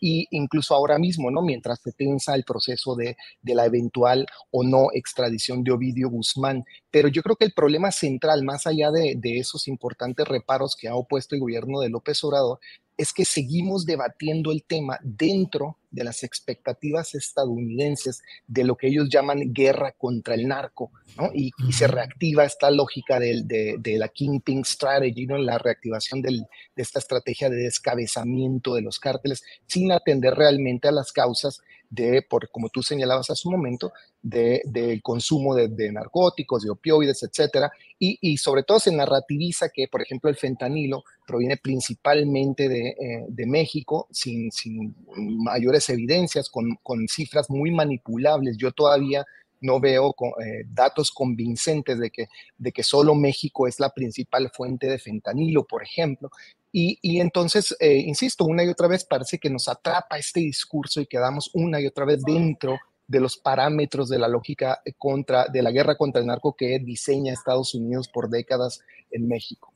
y 0.00 0.26
incluso 0.32 0.74
ahora 0.74 0.98
mismo, 0.98 1.30
¿no? 1.30 1.40
Mientras 1.40 1.80
se 1.80 1.92
tensa 1.92 2.34
el 2.34 2.44
proceso 2.44 2.94
de, 2.94 3.16
de, 3.40 3.54
la 3.54 3.64
eventual 3.64 4.26
o 4.50 4.62
no 4.62 4.88
extradición 4.92 5.64
de 5.64 5.72
Ovidio 5.72 6.10
Guzmán. 6.10 6.64
Pero 6.90 7.08
yo 7.08 7.22
creo 7.22 7.36
que 7.36 7.46
el 7.46 7.54
problema 7.54 7.90
central, 7.90 8.42
más 8.42 8.66
allá 8.66 8.90
de, 8.90 9.14
de 9.16 9.38
esos 9.38 9.68
importantes 9.68 10.28
reparos 10.28 10.76
que 10.76 10.88
ha 10.88 10.94
opuesto 10.94 11.34
el 11.34 11.40
gobierno 11.40 11.80
de 11.80 11.88
López 11.88 12.22
Obrador, 12.22 12.58
es 12.96 13.12
que 13.12 13.24
seguimos 13.24 13.86
debatiendo 13.86 14.52
el 14.52 14.64
tema 14.64 14.98
dentro 15.02 15.78
de 15.90 16.04
las 16.04 16.22
expectativas 16.22 17.14
estadounidenses 17.14 18.22
de 18.46 18.64
lo 18.64 18.76
que 18.76 18.88
ellos 18.88 19.08
llaman 19.10 19.52
guerra 19.52 19.92
contra 19.92 20.34
el 20.34 20.48
narco, 20.48 20.90
¿no? 21.16 21.30
Y, 21.34 21.52
se 21.72 21.86
reactiva 21.86 22.44
esta 22.44 22.70
lógica 22.70 23.18
de, 23.18 23.42
de, 23.78 23.98
la 23.98 24.08
Kingpin 24.08 24.64
Strategy, 24.64 25.26
¿no? 25.26 25.38
La 25.38 25.58
reactivación 25.58 26.22
de 26.22 26.46
esta 26.76 26.98
estrategia 26.98 27.50
de 27.50 27.56
descabezamiento 27.56 28.74
de 28.74 28.82
los 28.82 28.98
cárteles 28.98 29.42
sin 29.66 29.92
atender 29.92 30.34
realmente 30.34 30.88
a 30.88 30.92
las 30.92 31.12
causas 31.12 31.60
de, 31.92 32.22
por, 32.22 32.50
como 32.50 32.70
tú 32.70 32.82
señalabas 32.82 33.28
hace 33.28 33.46
un 33.46 33.54
momento, 33.54 33.92
del 34.22 34.62
de, 34.64 35.00
consumo 35.02 35.54
de, 35.54 35.92
narcóticos, 35.92 36.62
de 36.62 36.70
opioides, 36.70 37.22
etcétera, 37.22 37.70
y, 37.98 38.18
y, 38.22 38.38
sobre 38.38 38.62
todo 38.62 38.80
se 38.80 38.90
narrativiza 38.90 39.68
que, 39.68 39.88
por 39.88 40.00
ejemplo, 40.00 40.30
el 40.30 40.36
fentanilo 40.36 41.04
proviene 41.26 41.58
principalmente 41.58 42.70
de, 42.70 42.88
eh, 42.88 43.26
de 43.28 43.46
México, 43.46 44.08
sin, 44.10 44.50
sin, 44.50 44.94
mayores 45.16 45.90
evidencias, 45.90 46.48
con, 46.48 46.78
con, 46.82 47.06
cifras 47.08 47.50
muy 47.50 47.70
manipulables. 47.70 48.56
Yo 48.56 48.72
todavía 48.72 49.26
no 49.60 49.78
veo 49.78 50.14
eh, 50.42 50.64
datos 50.66 51.10
convincentes 51.10 51.98
de 51.98 52.10
que, 52.10 52.28
de 52.56 52.72
que 52.72 52.82
solo 52.82 53.14
México 53.14 53.68
es 53.68 53.78
la 53.78 53.90
principal 53.90 54.50
fuente 54.50 54.86
de 54.86 54.98
fentanilo, 54.98 55.66
por 55.66 55.82
ejemplo. 55.82 56.30
Y, 56.74 57.20
entonces, 57.20 57.76
eh, 57.80 57.98
insisto, 57.98 58.46
una 58.46 58.64
y 58.64 58.68
otra 58.68 58.88
vez 58.88 59.04
parece 59.04 59.38
que 59.38 59.50
nos 59.50 59.68
atrapa 59.68 60.16
este 60.16 60.40
discurso 60.40 61.02
y 61.02 61.06
quedamos 61.06 61.50
una 61.52 61.78
y 61.80 61.86
otra 61.86 62.06
vez 62.06 62.22
dentro 62.22 62.78
de 63.06 63.20
los 63.20 63.36
parámetros 63.36 64.08
de 64.08 64.18
la 64.18 64.26
lógica 64.26 64.80
contra, 64.96 65.48
de 65.48 65.60
la 65.62 65.70
guerra 65.70 65.96
contra 65.96 66.22
el 66.22 66.26
narco 66.26 66.56
que 66.56 66.78
diseña 66.78 67.34
Estados 67.34 67.74
Unidos 67.74 68.08
por 68.08 68.30
décadas 68.30 68.80
en 69.10 69.28
México. 69.28 69.72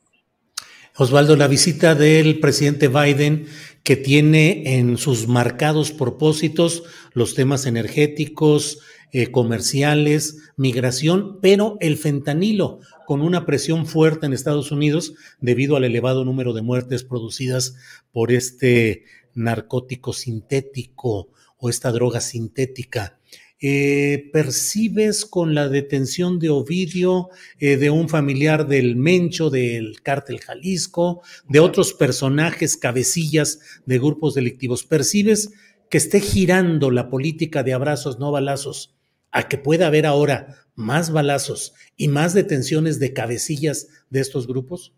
Osvaldo, 0.99 1.35
la 1.35 1.47
visita 1.47 1.93
del 1.93 2.39
presidente 2.39 2.87
Biden 2.87 3.45
que 3.83 3.95
tiene 3.95 4.77
en 4.79 4.97
sus 4.97 5.27
marcados 5.27 5.91
propósitos 5.91 6.83
los 7.13 7.35
temas 7.35 7.67
energéticos, 7.67 8.79
eh, 9.11 9.31
comerciales, 9.31 10.51
migración, 10.57 11.39
pero 11.39 11.77
el 11.79 11.97
fentanilo, 11.97 12.79
con 13.07 13.21
una 13.21 13.45
presión 13.45 13.85
fuerte 13.85 14.25
en 14.25 14.33
Estados 14.33 14.69
Unidos 14.69 15.13
debido 15.39 15.77
al 15.77 15.85
elevado 15.85 16.25
número 16.25 16.51
de 16.51 16.61
muertes 16.61 17.05
producidas 17.05 17.77
por 18.11 18.33
este 18.33 19.05
narcótico 19.33 20.11
sintético 20.11 21.29
o 21.57 21.69
esta 21.69 21.93
droga 21.93 22.19
sintética. 22.19 23.17
Eh, 23.61 24.29
percibes 24.33 25.25
con 25.25 25.55
la 25.55 25.69
detención 25.69 26.37
de 26.37 26.49
Ovidio, 26.49 27.29
eh, 27.59 27.77
de 27.77 27.89
un 27.91 28.09
familiar 28.09 28.67
del 28.67 28.97
Mencho, 28.97 29.49
del 29.49 30.01
cártel 30.01 30.41
Jalisco, 30.41 31.21
de 31.47 31.61
otros 31.61 31.93
personajes, 31.93 32.75
cabecillas 32.75 33.61
de 33.85 33.99
grupos 33.99 34.33
delictivos, 34.33 34.83
percibes 34.83 35.51
que 35.89 35.97
esté 35.97 36.19
girando 36.19 36.91
la 36.91 37.09
política 37.09 37.63
de 37.63 37.71
abrazos, 37.71 38.19
no 38.19 38.33
balazos, 38.33 38.96
a 39.31 39.47
que 39.47 39.57
pueda 39.57 39.87
haber 39.87 40.05
ahora 40.05 40.55
más 40.75 41.11
balazos 41.11 41.73
y 41.95 42.07
más 42.07 42.33
detenciones 42.33 42.99
de 42.99 43.13
cabecillas 43.13 43.87
de 44.09 44.19
estos 44.19 44.47
grupos? 44.47 44.93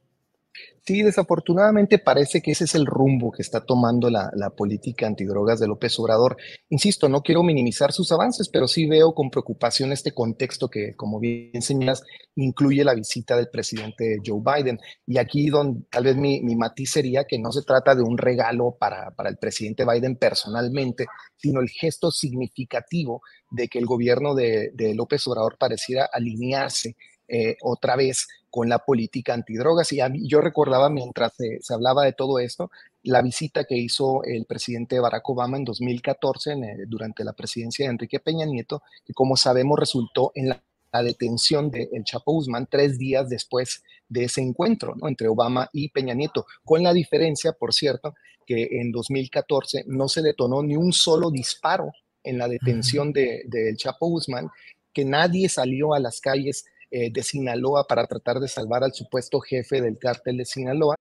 Sí, 0.86 1.04
desafortunadamente 1.04 2.00
parece 2.00 2.42
que 2.42 2.50
ese 2.52 2.64
es 2.64 2.74
el 2.74 2.88
rumbo 2.88 3.32
que 3.32 3.44
está 3.44 3.64
tomando 3.64 4.10
la, 4.10 4.32
política 4.58 5.06
antidrogas 5.06 5.60
de 5.60 5.68
López 5.68 6.00
Obrador. 6.00 6.36
Insisto, 6.70 7.08
no 7.08 7.22
quiero 7.22 7.44
minimizar 7.44 7.92
sus 7.92 8.12
avances, 8.12 8.50
pero 8.50 8.68
sí 8.68 8.88
veo 8.88 9.14
con 9.14 9.30
preocupación 9.30 9.92
este 9.92 10.14
contexto 10.14 10.68
que, 10.68 10.96
como 10.96 11.20
bien 11.20 11.62
señalas, 11.62 12.04
incluye 12.36 12.84
la 12.84 12.96
visita 12.96 13.36
del 13.36 13.50
presidente 13.50 14.18
Joe 14.26 14.42
Biden. 14.44 14.80
Y 15.06 15.20
aquí 15.20 15.50
donde 15.50 15.86
tal 15.92 16.06
vez 16.06 16.16
mi, 16.16 16.42
matiz 16.56 16.92
sería 16.92 17.26
que 17.26 17.38
no 17.38 17.52
se 17.52 17.62
trata 17.62 17.94
de 17.94 18.02
un 18.02 18.18
regalo 18.18 18.76
para, 18.80 19.14
el 19.26 19.38
presidente 19.38 19.86
Biden 19.86 20.16
personalmente, 20.16 21.06
sino 21.36 21.62
el 21.62 21.70
gesto 21.70 22.10
significativo 22.10 23.22
de 23.52 23.68
que 23.68 23.78
el 23.78 23.86
gobierno 23.86 24.34
de 24.34 24.94
López 24.96 25.28
Obrador 25.28 25.58
pareciera 25.60 26.10
alinearse 26.12 26.96
eh, 27.30 27.58
otra 27.62 27.96
vez 27.96 28.28
con 28.50 28.70
la 28.70 28.80
política 28.80 29.34
antidrogas. 29.34 29.92
Y 29.92 30.00
yo 30.28 30.42
recordaba 30.42 30.90
mientras 30.90 31.34
se, 31.36 31.74
hablaba 31.74 32.04
de 32.04 32.14
todo 32.14 32.40
esto, 32.40 32.72
la 33.04 33.22
visita 33.22 33.64
que 33.66 33.78
hizo 33.78 34.24
el 34.24 34.46
presidente 34.46 35.00
Barack 35.00 35.30
Obama 35.30 35.58
en 35.58 35.64
2014 35.64 36.56
durante 36.88 37.24
la 37.24 37.34
presidencia 37.34 37.86
de 37.86 37.92
Enrique 37.92 38.20
Peña 38.20 38.46
Nieto, 38.46 38.82
que 39.06 39.14
como 39.14 39.38
sabemos 39.38 39.80
resultó 39.80 40.32
en 40.36 40.50
la, 40.50 40.64
detención 41.04 41.70
de 41.70 41.88
El 41.94 42.04
Chapo 42.04 42.32
Guzmán 42.32 42.68
tres 42.68 42.98
días 42.98 43.30
después 43.30 43.84
de 44.08 44.24
ese 44.24 44.42
encuentro 44.42 44.96
¿no? 44.96 45.08
entre 45.08 45.28
Obama 45.28 45.70
y 45.72 45.90
Peña 45.90 46.16
Nieto, 46.16 46.48
con 46.66 46.82
la 46.82 46.94
diferencia, 46.94 47.52
por 47.52 47.76
cierto, 47.76 48.16
que 48.48 48.68
en 48.82 48.92
2014 48.92 49.84
no 49.86 50.08
se 50.10 50.24
detonó 50.24 50.64
ni 50.64 50.76
un 50.76 50.92
solo 50.92 51.30
disparo 51.30 51.92
en 52.24 52.40
la 52.40 52.48
detención 52.48 53.14
de, 53.14 53.44
de 53.46 53.70
El 53.70 53.78
Chapo 53.78 54.08
Guzmán, 54.08 54.50
que 54.92 55.06
nadie 55.06 55.48
salió 55.48 55.94
a 55.94 56.00
las 56.00 56.20
calles 56.22 56.66
eh, 56.92 57.12
de 57.12 57.24
Sinaloa 57.24 57.86
para 57.88 58.06
tratar 58.08 58.40
de 58.40 58.48
salvar 58.48 58.84
al 58.84 58.94
supuesto 58.94 59.40
jefe 59.40 59.82
del 59.82 59.98
cártel 59.98 60.38
de 60.38 60.46
Sinaloa. 60.46 60.96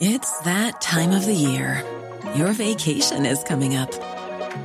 It's 0.00 0.38
that 0.40 0.80
time 0.80 1.12
of 1.12 1.24
the 1.24 1.34
year. 1.34 1.84
Your 2.34 2.52
vacation 2.52 3.24
is 3.24 3.44
coming 3.44 3.76
up. 3.76 3.90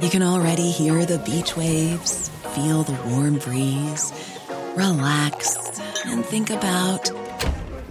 You 0.01 0.09
can 0.09 0.23
already 0.23 0.71
hear 0.71 1.05
the 1.05 1.19
beach 1.19 1.55
waves, 1.55 2.29
feel 2.55 2.83
the 2.83 2.97
warm 3.09 3.37
breeze, 3.37 4.11
relax 4.75 5.57
and 6.05 6.25
think 6.25 6.49
about 6.49 7.11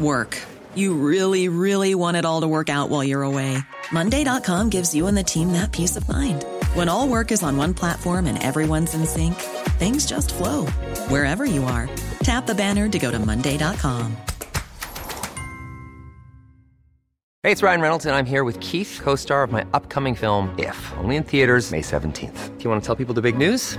work. 0.01 0.37
You 0.75 0.95
really, 0.95 1.49
really 1.49 1.95
want 1.95 2.17
it 2.17 2.25
all 2.25 2.41
to 2.41 2.49
work 2.49 2.69
out 2.69 2.89
while 2.89 3.05
you're 3.05 3.23
away. 3.23 3.59
Monday.com 3.93 4.71
gives 4.71 4.95
you 4.95 5.07
and 5.07 5.17
the 5.17 5.23
team 5.23 5.53
that 5.53 5.73
peace 5.73 5.97
of 5.97 6.09
mind. 6.09 6.45
When 6.75 6.89
all 6.89 7.09
work 7.09 7.31
is 7.31 7.43
on 7.43 7.57
one 7.57 7.75
platform 7.75 8.27
and 8.27 8.43
everyone's 8.43 8.95
in 8.95 9.07
sync, 9.07 9.35
things 9.79 10.07
just 10.07 10.35
flow 10.35 10.67
wherever 11.11 11.45
you 11.45 11.65
are. 11.65 11.89
Tap 12.23 12.47
the 12.47 12.55
banner 12.55 12.89
to 12.89 12.99
go 12.99 13.11
to 13.11 13.19
Monday.com. 13.19 14.17
Hey, 17.45 17.53
it's 17.53 17.63
Ryan 17.63 17.81
Reynolds, 17.81 18.05
and 18.05 18.17
I'm 18.17 18.27
here 18.27 18.43
with 18.43 18.59
Keith, 18.61 19.01
co 19.03 19.15
star 19.15 19.43
of 19.43 19.53
my 19.53 19.65
upcoming 19.73 20.15
film, 20.15 20.55
If, 20.59 20.77
only 20.99 21.17
in 21.17 21.23
theaters, 21.23 21.71
May 21.71 21.83
17th. 21.83 22.59
Do 22.59 22.65
you 22.65 22.69
want 22.71 22.83
to 22.83 22.87
tell 22.87 22.97
people 22.97 23.15
the 23.15 23.23
big 23.23 23.39
news? 23.39 23.79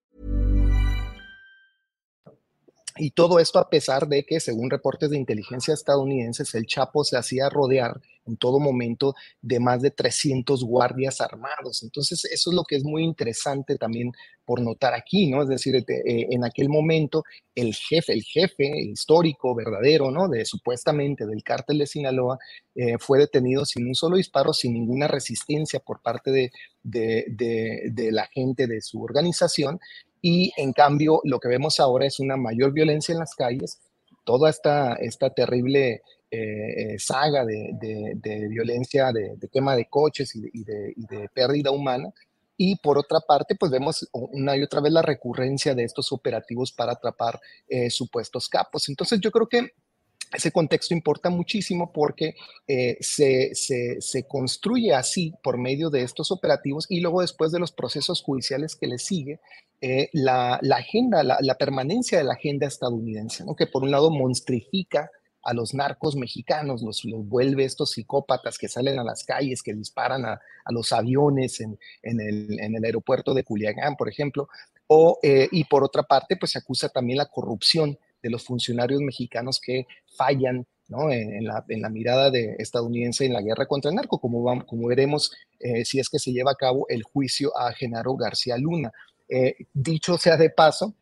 Y 2.97 3.11
todo 3.11 3.39
esto 3.39 3.59
a 3.59 3.69
pesar 3.69 4.07
de 4.07 4.23
que, 4.23 4.39
según 4.39 4.69
reportes 4.69 5.09
de 5.09 5.17
inteligencia 5.17 5.73
estadounidenses, 5.73 6.53
el 6.55 6.65
Chapo 6.65 7.03
se 7.03 7.17
hacía 7.17 7.49
rodear 7.49 8.01
en 8.25 8.37
todo 8.37 8.59
momento 8.59 9.15
de 9.41 9.59
más 9.59 9.81
de 9.81 9.91
300 9.91 10.63
guardias 10.63 11.21
armados. 11.21 11.83
Entonces, 11.83 12.25
eso 12.25 12.51
es 12.51 12.55
lo 12.55 12.63
que 12.63 12.75
es 12.75 12.83
muy 12.83 13.03
interesante 13.03 13.77
también 13.77 14.11
por 14.45 14.61
notar 14.61 14.93
aquí, 14.93 15.29
¿no? 15.29 15.41
Es 15.41 15.49
decir, 15.49 15.75
eh, 15.75 15.83
en 16.05 16.43
aquel 16.43 16.69
momento, 16.69 17.23
el 17.55 17.73
jefe, 17.73 18.13
el 18.13 18.23
jefe 18.23 18.69
histórico, 18.81 19.55
verdadero, 19.55 20.11
¿no? 20.11 20.27
De 20.27 20.45
supuestamente 20.45 21.25
del 21.25 21.43
cártel 21.43 21.79
de 21.79 21.87
Sinaloa, 21.87 22.37
eh, 22.75 22.97
fue 22.99 23.19
detenido 23.19 23.65
sin 23.65 23.87
un 23.87 23.95
solo 23.95 24.17
disparo, 24.17 24.53
sin 24.53 24.73
ninguna 24.73 25.07
resistencia 25.07 25.79
por 25.79 26.01
parte 26.01 26.51
de 26.83 28.11
la 28.11 28.27
gente 28.27 28.67
de 28.67 28.81
su 28.81 29.01
organización 29.01 29.79
y 30.21 30.53
en 30.57 30.73
cambio 30.73 31.21
lo 31.23 31.39
que 31.39 31.49
vemos 31.49 31.79
ahora 31.79 32.05
es 32.05 32.19
una 32.19 32.37
mayor 32.37 32.73
violencia 32.73 33.13
en 33.13 33.19
las 33.19 33.35
calles, 33.35 33.79
toda 34.23 34.49
esta, 34.49 34.93
esta 34.95 35.31
terrible 35.31 36.01
eh, 36.33 36.93
eh, 36.93 36.99
saga 36.99 37.43
de, 37.45 38.47
violencia, 38.49 39.11
de, 39.11 39.37
quema 39.51 39.75
de 39.75 39.87
coches 39.89 40.33
y, 40.35 40.63
de, 40.63 41.29
pérdida 41.33 41.71
humana. 41.71 42.09
Y 42.55 42.77
por 42.77 42.97
otra 42.97 43.19
parte, 43.19 43.55
pues 43.55 43.71
vemos 43.71 44.07
una 44.13 44.55
y 44.55 44.61
otra 44.61 44.81
vez 44.81 44.93
la 44.93 45.01
recurrencia 45.01 45.73
de 45.73 45.83
estos 45.83 46.11
operativos 46.11 46.71
para 46.71 46.93
atrapar 46.93 47.39
eh, 47.67 47.89
supuestos 47.89 48.47
capos. 48.47 48.87
Entonces 48.87 49.19
yo 49.19 49.31
creo 49.31 49.47
que 49.47 49.71
ese 50.33 50.51
contexto 50.51 50.93
importa 50.93 51.29
muchísimo 51.29 51.91
porque 51.91 52.35
eh, 52.67 52.97
se, 53.01 53.53
se, 53.53 54.23
construye 54.27 54.93
así 54.93 55.33
por 55.43 55.57
medio 55.57 55.89
de 55.89 56.03
estos 56.03 56.31
operativos 56.31 56.85
y 56.89 57.01
luego 57.01 57.21
después 57.21 57.51
de 57.51 57.59
los 57.59 57.71
procesos 57.71 58.21
judiciales 58.21 58.75
que 58.75 58.87
le 58.87 58.97
sigue, 58.97 59.39
eh, 59.81 60.09
la, 60.13 60.59
la, 60.61 60.77
agenda, 60.77 61.23
la, 61.23 61.55
permanencia 61.55 62.17
de 62.17 62.23
la 62.23 62.33
agenda 62.33 62.67
estadounidense, 62.67 63.43
que 63.57 63.67
por 63.67 63.83
un 63.83 63.91
lado 63.91 64.11
monstrifica 64.11 65.09
a 65.43 65.53
los 65.53 65.73
narcos 65.73 66.15
mexicanos, 66.15 66.83
los, 66.83 67.03
los, 67.03 67.27
vuelve 67.27 67.65
estos 67.65 67.91
psicópatas 67.91 68.57
que 68.57 68.67
salen 68.67 68.99
a 68.99 69.03
las 69.03 69.23
calles, 69.23 69.63
que 69.63 69.73
disparan 69.73 70.23
a, 70.25 70.33
a 70.33 70.71
los 70.71 70.91
aviones 70.91 71.59
en, 71.61 71.79
en, 72.03 72.21
el, 72.21 72.59
en, 72.59 72.75
el, 72.75 72.85
aeropuerto 72.85 73.33
de 73.33 73.43
Culiacán, 73.43 73.95
por 73.95 74.07
ejemplo, 74.07 74.47
o, 74.87 75.19
eh, 75.23 75.47
y 75.51 75.63
por 75.63 75.83
otra 75.83 76.03
parte, 76.03 76.37
pues 76.37 76.51
se 76.51 76.59
acusa 76.59 76.89
también 76.89 77.17
la 77.17 77.25
corrupción 77.25 77.97
de 78.21 78.29
los 78.29 78.43
funcionarios 78.43 79.01
mexicanos 79.01 79.59
que 79.59 79.87
fallan 80.15 80.65
en, 81.09 81.45
la, 81.45 81.89
mirada 81.89 82.29
de 82.29 82.55
estadounidense 82.59 83.25
en 83.25 83.33
la 83.33 83.41
guerra 83.41 83.65
contra 83.65 83.89
el 83.89 83.95
narco, 83.95 84.19
como, 84.19 84.65
como 84.65 84.87
veremos 84.87 85.31
eh, 85.59 85.85
si 85.85 85.99
es 85.99 86.09
que 86.09 86.19
se 86.19 86.31
lleva 86.31 86.51
a 86.51 86.55
cabo 86.55 86.85
el 86.89 87.03
juicio 87.03 87.57
a 87.57 87.71
Genaro 87.73 88.15
García 88.15 88.57
Luna. 88.57 88.91
Eh, 89.29 89.55
dicho 89.73 90.17
sea 90.17 90.35
de 90.35 90.49
paso, 90.49 90.93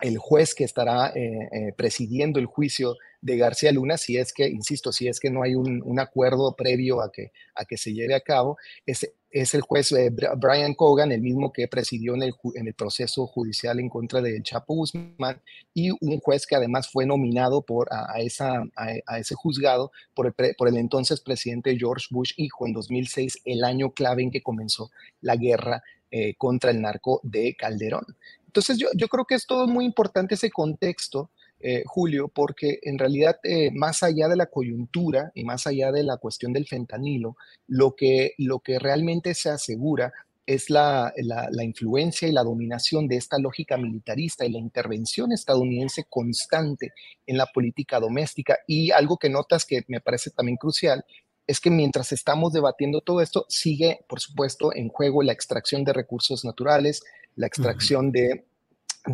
el 0.00 0.18
juez 0.18 0.54
que 0.54 0.64
estará 0.64 1.12
eh, 1.14 1.72
presidiendo 1.76 2.40
el 2.40 2.46
juicio 2.46 2.96
de 3.20 3.36
García 3.36 3.70
Luna, 3.70 3.98
si 3.98 4.16
es 4.16 4.32
que, 4.32 4.48
insisto, 4.48 4.92
si 4.92 5.06
es 5.06 5.20
que 5.20 5.30
no 5.30 5.42
hay 5.42 5.54
un, 5.54 6.00
acuerdo 6.00 6.56
previo 6.56 7.02
a 7.02 7.12
que, 7.12 7.32
a 7.54 7.64
que 7.64 7.76
se 7.76 7.92
lleve 7.92 8.14
a 8.14 8.20
cabo, 8.20 8.56
es 8.86 9.12
es 9.30 9.54
el 9.54 9.60
juez 9.60 9.92
eh, 9.92 10.10
Brian 10.10 10.74
Cogan, 10.74 11.12
el 11.12 11.20
mismo 11.20 11.52
que 11.52 11.68
presidió 11.68 12.14
en 12.14 12.22
el, 12.22 12.34
en 12.54 12.66
el, 12.66 12.74
proceso 12.74 13.26
judicial 13.26 13.78
en 13.78 13.88
contra 13.88 14.20
de 14.20 14.42
Chapo 14.42 14.74
Guzmán, 14.74 15.40
y 15.72 15.90
un 15.90 16.18
juez 16.20 16.46
que 16.46 16.56
además 16.56 16.90
fue 16.90 17.06
nominado 17.06 17.62
por, 17.62 17.88
a, 17.92 18.20
esa, 18.20 18.64
a, 18.76 19.18
ese 19.18 19.34
juzgado 19.34 19.92
por 20.14 20.26
el, 20.26 20.54
por 20.56 20.68
el 20.68 20.76
entonces 20.76 21.20
presidente 21.20 21.76
George 21.78 22.06
Bush 22.10 22.32
hijo 22.36 22.66
en 22.66 22.72
2006, 22.72 23.42
el 23.44 23.64
año 23.64 23.92
clave 23.92 24.22
en 24.22 24.30
que 24.30 24.42
comenzó 24.42 24.90
la 25.20 25.36
guerra 25.36 25.82
eh, 26.10 26.34
contra 26.36 26.72
el 26.72 26.80
narco 26.80 27.20
de 27.22 27.54
Calderón. 27.56 28.04
Entonces 28.46 28.78
yo, 28.78 28.88
yo 28.96 29.06
creo 29.06 29.26
que 29.26 29.36
es 29.36 29.46
todo 29.46 29.68
muy 29.68 29.84
importante 29.84 30.34
ese 30.34 30.50
contexto 30.50 31.30
eh, 31.60 31.82
Julio, 31.86 32.28
porque 32.28 32.78
en 32.82 32.98
realidad, 32.98 33.38
eh, 33.42 33.70
más 33.72 34.02
allá 34.02 34.28
de 34.28 34.36
la 34.36 34.46
coyuntura 34.46 35.30
y 35.34 35.44
más 35.44 35.66
allá 35.66 35.92
de 35.92 36.02
la 36.02 36.16
cuestión 36.16 36.52
del 36.52 36.66
fentanilo, 36.66 37.36
lo 37.66 37.94
que, 37.94 38.32
lo 38.38 38.60
que 38.60 38.78
realmente 38.78 39.34
se 39.34 39.50
asegura 39.50 40.12
es 40.46 40.70
la, 40.70 41.12
la, 41.16 41.62
influencia 41.62 42.26
y 42.26 42.32
la 42.32 42.42
dominación 42.42 43.06
de 43.06 43.16
esta 43.16 43.38
lógica 43.38 43.76
militarista 43.76 44.44
y 44.44 44.50
la 44.50 44.58
intervención 44.58 45.32
estadounidense 45.32 46.06
constante 46.08 46.92
en 47.26 47.36
la 47.36 47.46
política 47.46 48.00
doméstica. 48.00 48.58
Y 48.66 48.90
algo 48.90 49.16
que 49.16 49.28
notas 49.28 49.64
que 49.64 49.84
me 49.86 50.00
parece 50.00 50.30
también 50.30 50.56
crucial 50.56 51.04
es 51.46 51.60
que 51.60 51.70
mientras 51.70 52.10
estamos 52.12 52.52
debatiendo 52.52 53.00
todo 53.00 53.20
esto, 53.20 53.44
sigue, 53.48 54.00
por 54.08 54.20
supuesto, 54.20 54.74
en 54.74 54.88
juego 54.88 55.22
la 55.22 55.32
extracción 55.32 55.84
de 55.84 55.92
recursos 55.92 56.44
naturales, 56.44 57.02
la 57.36 57.46
extracción 57.46 58.10
de 58.10 58.44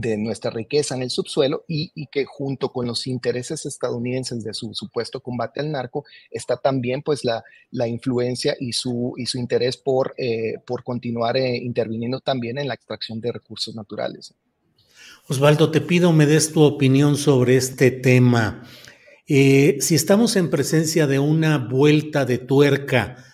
de 0.00 0.16
nuestra 0.16 0.50
riqueza 0.50 0.94
en 0.94 1.02
el 1.02 1.10
subsuelo 1.10 1.64
y, 1.66 2.06
que 2.06 2.24
junto 2.24 2.72
con 2.72 2.86
los 2.86 3.06
intereses 3.06 3.66
estadounidenses 3.66 4.44
de 4.44 4.54
su 4.54 4.74
supuesto 4.74 5.20
combate 5.20 5.60
al 5.60 5.72
narco 5.72 6.04
está 6.30 6.56
también 6.56 7.02
pues 7.02 7.24
la, 7.24 7.42
la 7.70 7.88
influencia 7.88 8.56
y 8.60 8.72
su, 8.72 9.14
y 9.16 9.26
su 9.26 9.38
interés 9.38 9.76
por, 9.76 10.14
eh, 10.18 10.54
por 10.66 10.84
continuar 10.84 11.36
eh, 11.36 11.56
interviniendo 11.56 12.20
también 12.20 12.58
en 12.58 12.68
la 12.68 12.74
extracción 12.74 13.20
de 13.20 13.32
recursos 13.32 13.74
naturales. 13.74 14.34
Osvaldo, 15.28 15.70
te 15.70 15.80
pido 15.80 16.12
me 16.12 16.26
des 16.26 16.52
tu 16.52 16.62
opinión 16.62 17.16
sobre 17.16 17.56
este 17.56 17.90
tema. 17.90 18.62
Eh, 19.26 19.78
si 19.80 19.96
estamos 19.96 20.36
en 20.36 20.50
presencia 20.50 21.06
de 21.06 21.18
una 21.18 21.58
vuelta 21.58 22.24
de 22.24 22.38
tuerca 22.38 23.24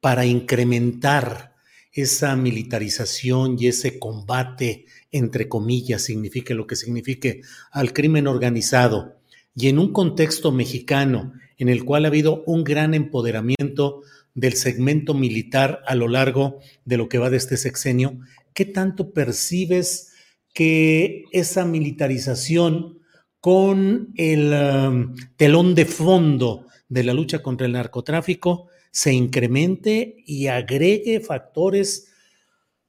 para 0.00 0.26
incrementar 0.26 1.54
esa 1.94 2.34
militarización 2.36 3.56
y 3.58 3.68
ese 3.68 3.98
combate 3.98 4.86
entre 5.14 5.48
comillas, 5.48 6.02
signifique 6.02 6.54
lo 6.54 6.66
que 6.66 6.74
signifique, 6.74 7.42
al 7.70 7.92
crimen 7.92 8.26
organizado. 8.26 9.16
Y 9.54 9.68
en 9.68 9.78
un 9.78 9.92
contexto 9.92 10.50
mexicano 10.50 11.32
en 11.56 11.68
el 11.68 11.84
cual 11.84 12.04
ha 12.04 12.08
habido 12.08 12.42
un 12.46 12.64
gran 12.64 12.94
empoderamiento 12.94 14.02
del 14.34 14.54
segmento 14.54 15.14
militar 15.14 15.82
a 15.86 15.94
lo 15.94 16.08
largo 16.08 16.58
de 16.84 16.96
lo 16.96 17.08
que 17.08 17.18
va 17.18 17.30
de 17.30 17.36
este 17.36 17.56
sexenio, 17.56 18.18
¿qué 18.54 18.64
tanto 18.64 19.12
percibes 19.12 20.12
que 20.52 21.22
esa 21.30 21.64
militarización 21.64 22.98
con 23.40 24.08
el 24.16 24.52
um, 24.52 25.14
telón 25.36 25.76
de 25.76 25.84
fondo 25.84 26.66
de 26.88 27.04
la 27.04 27.14
lucha 27.14 27.40
contra 27.40 27.66
el 27.68 27.74
narcotráfico 27.74 28.66
se 28.90 29.12
incremente 29.12 30.16
y 30.26 30.48
agregue 30.48 31.20
factores 31.20 32.13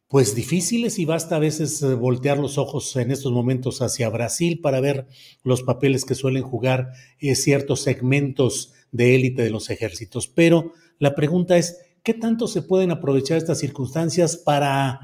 pues 0.07 0.35
difíciles 0.35 1.00
y 1.00 1.05
basta 1.05 1.35
a 1.35 1.39
veces 1.39 1.81
eh, 1.81 1.93
voltear 1.95 2.38
los 2.38 2.57
ojos 2.57 2.95
en 2.95 3.12
estos 3.12 3.31
momentos 3.31 3.81
hacia 3.81 4.09
Brasil 4.09 4.59
para 4.62 4.79
ver 4.79 5.07
los 5.43 5.63
papeles 5.63 6.05
que 6.05 6.15
suelen 6.15 6.43
jugar 6.43 6.91
eh, 7.19 7.35
ciertos 7.35 7.81
segmentos 7.81 8.74
de 8.91 9.15
élite 9.15 9.43
de 9.43 9.50
los 9.50 9.69
ejércitos. 9.69 10.27
Pero 10.27 10.74
la 11.00 11.15
pregunta 11.15 11.57
es, 11.57 11.79
¿qué 12.03 12.13
tanto 12.13 12.47
se 12.47 12.62
pueden 12.62 12.91
aprovechar 12.91 13.38
estas 13.38 13.59
circunstancias 13.59 14.38
para 14.38 15.01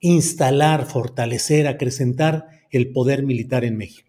instalar, 0.00 0.86
fortalecer, 0.86 1.66
acrecentar 1.66 2.46
el 2.70 2.92
poder 2.92 3.22
militar 3.24 3.64
en 3.64 3.76
México? 3.76 4.08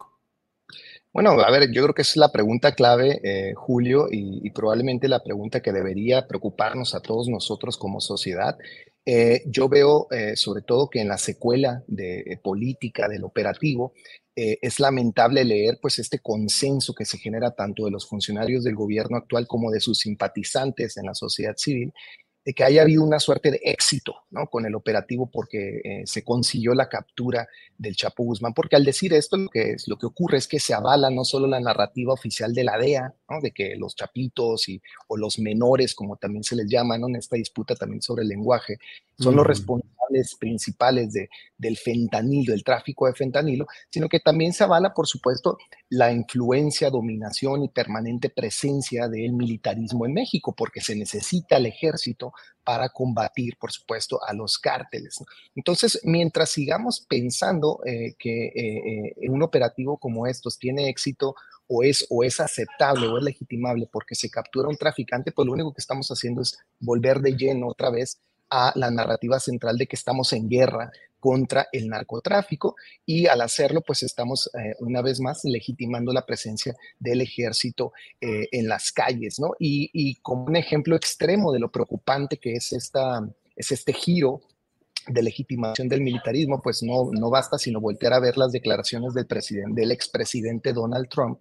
Bueno, 1.12 1.32
a 1.32 1.52
ver, 1.52 1.72
yo 1.72 1.82
creo 1.82 1.96
que 1.96 2.04
es 2.04 2.16
la 2.18 2.32
pregunta 2.32 2.76
clave, 2.76 3.20
eh, 3.24 3.54
Julio, 3.56 4.08
y, 4.12 4.48
probablemente 4.52 5.08
la 5.08 5.24
pregunta 5.24 5.60
que 5.60 5.72
debería 5.72 6.28
preocuparnos 6.28 6.94
a 6.94 7.02
todos 7.02 7.28
nosotros 7.28 7.78
como 7.78 8.00
sociedad. 8.00 8.58
Eh, 9.12 9.44
yo 9.48 9.68
veo 9.68 10.08
eh, 10.12 10.36
sobre 10.36 10.62
todo 10.62 10.88
que 10.88 11.02
en 11.02 11.08
la 11.08 11.18
secuela 11.18 11.84
de 11.88 12.40
política 12.44 13.08
del 13.08 13.24
operativo 13.24 13.94
es 14.36 14.80
lamentable 14.80 15.44
leer 15.44 15.80
pues 15.82 16.00
este 16.00 16.20
consenso 16.20 16.94
que 16.94 17.04
se 17.04 17.18
genera 17.18 17.52
tanto 17.52 17.84
de 17.84 17.92
los 17.92 18.08
funcionarios 18.08 18.64
del 18.64 18.74
gobierno 18.74 19.18
actual 19.18 19.46
como 19.48 19.70
de 19.70 19.82
sus 19.82 19.98
simpatizantes 19.98 20.96
en 20.96 21.08
la 21.08 21.14
sociedad 21.14 21.56
civil 21.58 21.92
de 22.46 22.54
que 22.54 22.64
haya 22.64 22.82
habido 22.82 23.04
una 23.04 23.20
suerte 23.20 23.52
de 23.52 23.60
éxito 23.64 24.16
¿no? 24.30 24.48
con 24.48 24.66
el 24.66 24.76
operativo 24.76 25.30
porque 25.30 25.82
eh, 25.84 26.02
se 26.06 26.24
consiguió 26.24 26.74
la 26.74 26.90
captura 26.90 27.48
del 27.78 27.96
Chapo 27.96 28.24
Guzmán, 28.24 28.54
porque 28.54 28.76
al 28.76 28.86
decir 28.86 29.14
esto 29.14 29.38
lo 29.38 29.50
que, 29.50 29.72
es, 29.72 29.88
lo 29.88 29.98
que 29.98 30.06
ocurre 30.06 30.38
es 30.38 30.48
que 30.48 30.60
se 30.60 30.74
avala 30.74 31.10
no 31.10 31.26
solo 31.26 31.48
la 31.48 31.60
narrativa 31.60 32.14
oficial 32.14 32.54
de 32.54 32.64
la 32.64 32.78
DEA, 32.78 33.14
¿no? 33.30 33.40
de 33.42 33.52
que 33.52 33.76
los 33.76 33.96
chapitos 33.96 34.70
y, 34.70 34.82
o 35.08 35.18
los 35.18 35.40
menores, 35.40 35.96
como 35.96 36.18
también 36.18 36.44
se 36.44 36.56
les 36.56 36.68
llama 36.68 36.98
¿no? 36.98 37.08
en 37.08 37.16
esta 37.16 37.36
disputa 37.36 37.76
también 37.76 38.02
sobre 38.02 38.24
el 38.24 38.30
lenguaje, 38.30 38.78
son 39.18 39.36
los 39.36 39.46
responsables 39.46 40.36
principales 40.40 41.14
de, 41.14 41.30
del 41.58 41.78
fentanilo, 41.78 42.54
del 42.54 42.64
tráfico 42.64 43.06
de 43.06 43.14
fentanilo, 43.14 43.68
sino 43.90 44.08
que 44.10 44.20
también 44.20 44.54
se 44.54 44.64
avala, 44.64 44.94
por 44.94 45.08
supuesto, 45.08 45.58
la 45.90 46.12
influencia, 46.12 46.90
dominación 46.90 47.64
y 47.64 47.70
permanente 47.70 48.30
presencia 48.30 49.08
del 49.08 49.34
militarismo 49.34 50.06
en 50.06 50.14
México, 50.14 50.54
porque 50.56 50.82
se 50.82 50.96
necesita 50.96 51.58
el 51.58 51.68
ejército 51.68 52.34
para 52.64 52.90
combatir, 52.90 53.58
por 53.58 53.72
supuesto, 53.72 54.20
a 54.24 54.34
los 54.34 54.60
cárteles. 54.60 55.24
Entonces, 55.56 56.00
mientras 56.04 56.52
sigamos 56.52 57.06
pensando 57.08 57.80
eh, 57.86 58.14
que 58.20 58.46
eh, 58.48 59.16
eh, 59.20 59.30
un 59.30 59.42
operativo 59.42 59.98
como 59.98 60.28
estos 60.28 60.60
tiene 60.60 60.90
éxito 60.90 61.36
o 61.70 61.84
es, 61.84 62.06
o 62.10 62.24
es 62.24 62.40
aceptable 62.40 63.08
o 63.08 63.18
es 63.18 63.24
legitimable 63.24 63.88
porque 63.92 64.16
se 64.16 64.30
captura 64.30 64.68
un 64.68 64.76
traficante, 64.76 65.32
pues 65.32 65.46
lo 65.46 65.54
único 65.54 65.72
que 65.72 65.82
estamos 65.82 66.10
haciendo 66.10 66.42
es 66.42 66.58
volver 66.80 67.20
de 67.20 67.38
lleno 67.38 67.68
otra 67.68 67.92
vez 67.92 68.20
a 68.50 68.74
la 68.76 68.90
narrativa 68.90 69.40
central 69.40 69.78
de 69.78 69.86
que 69.86 69.96
estamos 69.96 70.34
en 70.34 70.50
guerra 70.50 70.92
contra 71.20 71.68
el 71.72 71.88
narcotráfico 71.88 72.76
y 73.06 73.28
al 73.28 73.42
hacerlo 73.42 73.82
pues 73.82 74.04
estamos 74.04 74.50
eh, 74.54 74.76
una 74.80 75.02
vez 75.02 75.20
más 75.20 75.42
legitimando 75.44 76.12
la 76.12 76.26
presencia 76.26 76.76
del 76.98 77.22
ejército 77.22 77.92
eh, 78.20 78.48
en 78.52 78.68
las 78.68 78.92
calles, 78.92 79.40
¿no? 79.40 79.52
Y, 79.60 80.16
como 80.22 80.46
un 80.46 80.56
ejemplo 80.56 80.96
extremo 80.96 81.52
de 81.52 81.60
lo 81.60 81.72
preocupante 81.72 82.38
que 82.38 82.54
es, 82.54 82.74
esta, 82.74 83.28
es 83.56 83.72
este 83.72 83.94
giro 83.94 84.42
de 85.08 85.22
legitimación 85.22 85.88
del 85.88 86.02
militarismo, 86.02 86.62
pues 86.62 86.84
no, 86.84 87.12
no 87.12 87.30
basta 87.30 87.58
sino 87.58 87.80
voltear 87.80 88.14
a 88.14 88.20
ver 88.20 88.38
las 88.38 88.52
declaraciones 88.52 89.14
del, 89.14 89.28
presidente, 89.28 89.82
del 89.82 89.92
expresidente 89.92 90.74
Donald 90.74 91.10
Trump, 91.10 91.40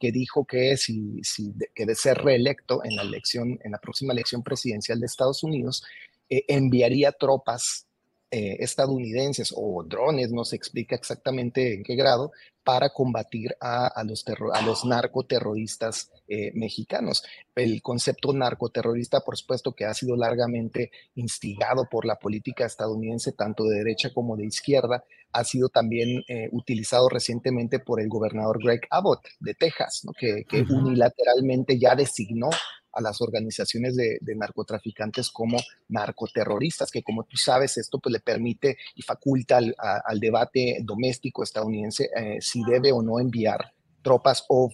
que 0.00 0.10
dijo 0.10 0.46
que 0.46 0.76
si, 0.78 1.22
si 1.22 1.52
que 1.74 1.84
de 1.84 1.94
ser 1.94 2.18
reelecto 2.18 2.82
en 2.82 2.96
la 2.96 3.02
elección, 3.02 3.60
en 3.62 3.72
la 3.72 3.78
próxima 3.78 4.14
elección 4.14 4.42
presidencial 4.42 4.98
de 4.98 5.06
Estados 5.06 5.44
Unidos, 5.44 5.84
eh, 6.30 6.44
enviaría 6.48 7.12
tropas 7.12 7.86
eh, 8.32 8.58
estadounidenses 8.60 9.52
o 9.56 9.82
drones, 9.82 10.30
no 10.30 10.44
se 10.44 10.56
explica 10.56 10.94
exactamente 10.94 11.74
en 11.74 11.82
qué 11.82 11.96
grado, 11.96 12.32
para 12.62 12.90
combatir 12.90 13.56
a, 13.60 14.04
los, 14.04 14.24
a 14.52 14.62
los 14.62 14.84
narcoterroristas 14.84 16.12
eh, 16.28 16.52
mexicanos. 16.54 17.24
El 17.54 17.82
concepto 17.82 18.32
narcoterrorista, 18.32 19.20
por 19.20 19.36
supuesto, 19.36 19.72
que 19.72 19.84
ha 19.84 19.94
sido 19.94 20.14
largamente 20.16 20.92
instigado 21.14 21.88
por 21.90 22.04
la 22.04 22.16
política 22.16 22.66
estadounidense, 22.66 23.32
tanto 23.32 23.64
de 23.64 23.78
derecha 23.78 24.12
como 24.12 24.36
de 24.36 24.46
izquierda, 24.46 25.04
ha 25.32 25.44
sido 25.44 25.68
también 25.68 26.24
utilizado 26.50 27.08
recientemente 27.08 27.78
por 27.78 28.00
el 28.00 28.08
gobernador 28.08 28.60
Greg 28.62 28.80
Abbott 28.90 29.20
de 29.38 29.54
Texas, 29.54 30.02
que, 30.18 30.44
unilateralmente 30.68 31.78
ya 31.78 31.94
designó 31.94 32.50
a 32.92 33.00
las 33.00 33.20
organizaciones 33.20 33.96
de, 33.96 34.18
narcotraficantes 34.36 35.30
como 35.30 35.58
narcoterroristas, 35.88 36.90
que 36.90 37.02
como 37.02 37.24
tú 37.24 37.36
sabes, 37.36 37.76
esto 37.76 37.98
pues 37.98 38.12
le 38.12 38.20
permite 38.20 38.78
y 38.94 39.02
faculta 39.02 39.58
al, 39.58 40.20
debate 40.20 40.78
doméstico 40.82 41.42
estadounidense 41.42 42.08
eh, 42.16 42.38
si 42.40 42.62
debe 42.64 42.92
o 42.92 43.02
no 43.02 43.18
enviar 43.18 43.72
tropas 44.02 44.44
o, 44.48 44.70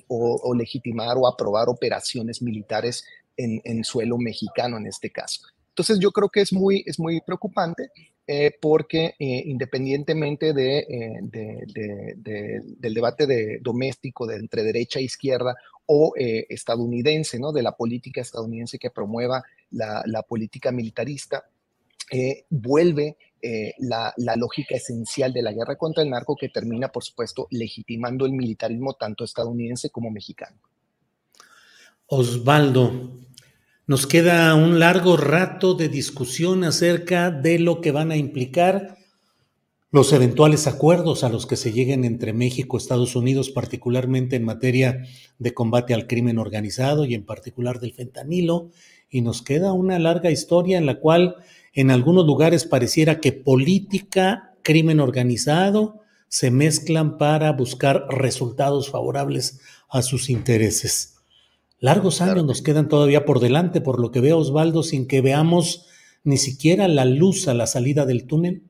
legitimar 0.55 1.17
o 1.19 1.27
aprobar 1.27 1.69
operaciones 1.69 2.43
militares 2.43 3.05
en, 3.37 3.85
suelo 3.85 4.19
mexicano 4.19 4.77
en 4.79 4.87
este 4.87 5.11
caso. 5.11 5.43
Entonces 5.71 5.99
yo 5.99 6.11
creo 6.11 6.29
que 6.29 6.41
es 6.41 6.53
muy, 6.53 6.83
es 6.87 6.99
muy 6.99 7.21
preocupante 7.21 7.91
eh, 8.27 8.53
porque 8.61 9.15
eh, 9.19 9.43
independientemente 9.47 10.53
de, 10.53 10.87
del 12.79 12.95
debate 12.95 13.27
de, 13.27 13.59
doméstico 13.61 14.27
de 14.27 14.37
entre 14.37 14.63
derecha 14.63 15.01
e 15.01 15.05
izquierda 15.05 15.55
o 15.87 16.13
eh, 16.17 16.47
estadounidense, 16.49 17.39
¿no? 17.39 17.53
de 17.53 17.63
la 17.63 17.77
política 17.77 18.21
estadounidense 18.21 18.79
que 18.79 18.91
promueva 18.91 19.43
la, 19.71 20.23
política 20.29 20.73
militarista, 20.73 21.49
vuelve 22.51 23.17
la, 23.79 24.15
la, 24.17 24.37
lógica 24.37 24.77
esencial 24.77 25.33
de 25.33 25.43
la 25.43 25.53
guerra 25.53 25.77
contra 25.77 26.03
el 26.03 26.11
narco 26.11 26.37
que 26.37 26.49
termina, 26.49 26.89
por 26.89 27.03
supuesto, 27.05 27.49
legitimando 27.51 28.27
el 28.27 28.33
militarismo 28.33 28.95
tanto 28.95 29.25
estadounidense 29.25 29.91
como 29.91 30.11
mexicano. 30.11 30.57
Osvaldo, 32.09 33.11
Nos 33.89 34.07
queda 34.07 34.55
un 34.55 34.79
largo 34.79 35.17
rato 35.17 35.75
de 35.75 35.89
discusión 35.89 36.65
acerca 36.65 37.31
de 37.31 37.59
lo 37.59 37.81
que 37.81 37.91
van 37.93 38.11
a 38.11 38.17
implicar 38.17 38.97
los 39.91 40.13
eventuales 40.13 40.67
acuerdos 40.67 41.25
a 41.25 41.29
los 41.29 41.47
que 41.47 41.57
se 41.57 41.73
lleguen 41.73 42.05
entre 42.05 42.33
México 42.33 42.77
y 42.77 42.79
Estados 42.79 43.17
Unidos, 43.17 43.51
particularmente 43.51 44.37
en 44.37 44.45
materia 44.45 45.05
de 45.39 45.55
combate 45.55 45.95
al 45.95 46.07
crimen 46.07 46.39
organizado 46.39 47.05
y 47.05 47.15
en 47.15 47.25
particular 47.25 47.81
del 47.81 47.93
fentanilo. 47.93 48.71
Y 49.09 49.21
nos 49.21 49.43
queda 49.43 49.73
una 49.73 49.99
larga 49.99 50.31
historia 50.31 50.79
en 50.79 50.87
la 50.87 50.99
cual 50.99 51.37
en 51.73 51.91
algunos 51.91 52.27
lugares 52.27 52.65
pareciera 52.65 53.21
que 53.21 53.33
política, 53.33 54.55
crimen 54.63 54.99
organizado 54.99 56.01
se 56.29 56.51
mezclan 56.51 57.19
para 57.19 57.53
buscar 57.53 58.07
resultados 58.09 58.91
favorables 58.91 59.61
a 59.89 60.03
sus 60.03 60.29
intereses. 60.29 61.19
Largos 61.79 62.21
años 62.21 62.45
nos 62.45 62.63
quedan 62.63 62.89
todavía 62.89 63.25
por 63.25 63.39
delante, 63.39 63.81
por 63.81 64.01
lo 64.01 64.11
que 64.11 64.21
veo, 64.21 64.39
Osvaldo, 64.39 64.83
sin 64.83 65.07
que 65.07 65.21
veamos 65.21 65.87
ni 66.25 66.39
siquiera 66.39 66.89
la 66.89 67.05
luz 67.05 67.47
a 67.47 67.55
la 67.55 67.67
salida 67.67 68.07
del 68.07 68.27
túnel. 68.27 68.65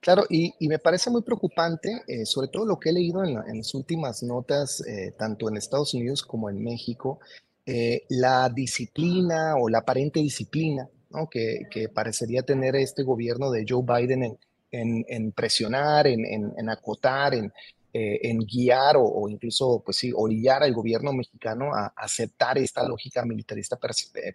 Claro, 0.00 0.24
y, 0.28 0.54
me 0.68 0.78
parece 0.78 1.10
muy 1.10 1.22
preocupante, 1.22 2.02
eh, 2.06 2.26
sobre 2.26 2.48
todo 2.48 2.64
lo 2.64 2.78
que 2.78 2.90
he 2.90 2.92
leído 2.92 3.24
en, 3.24 3.34
las 3.34 3.74
últimas 3.74 4.22
notas, 4.22 4.80
eh, 4.86 5.12
tanto 5.18 5.48
en 5.48 5.56
Estados 5.56 5.94
Unidos 5.94 6.22
como 6.22 6.48
en 6.48 6.62
México, 6.62 7.18
eh, 7.64 8.04
la 8.08 8.48
disciplina 8.48 9.56
o 9.56 9.68
la 9.68 9.78
aparente 9.78 10.20
disciplina 10.20 10.88
que, 11.30 11.88
parecería 11.92 12.42
tener 12.42 12.76
este 12.76 13.02
gobierno 13.02 13.50
de 13.50 13.64
Joe 13.68 13.82
Biden 13.82 14.38
en, 14.70 15.32
presionar, 15.32 16.06
en, 16.06 16.70
acotar, 16.70 17.34
en, 17.34 18.38
guiar 18.40 18.96
o, 18.98 19.28
incluso, 19.28 19.82
pues 19.84 19.96
sí, 19.96 20.12
orillar 20.14 20.62
al 20.62 20.74
gobierno 20.74 21.12
mexicano 21.12 21.74
a, 21.74 21.92
aceptar 21.96 22.58
esta 22.58 22.86
lógica 22.86 23.24
militarista 23.24 23.78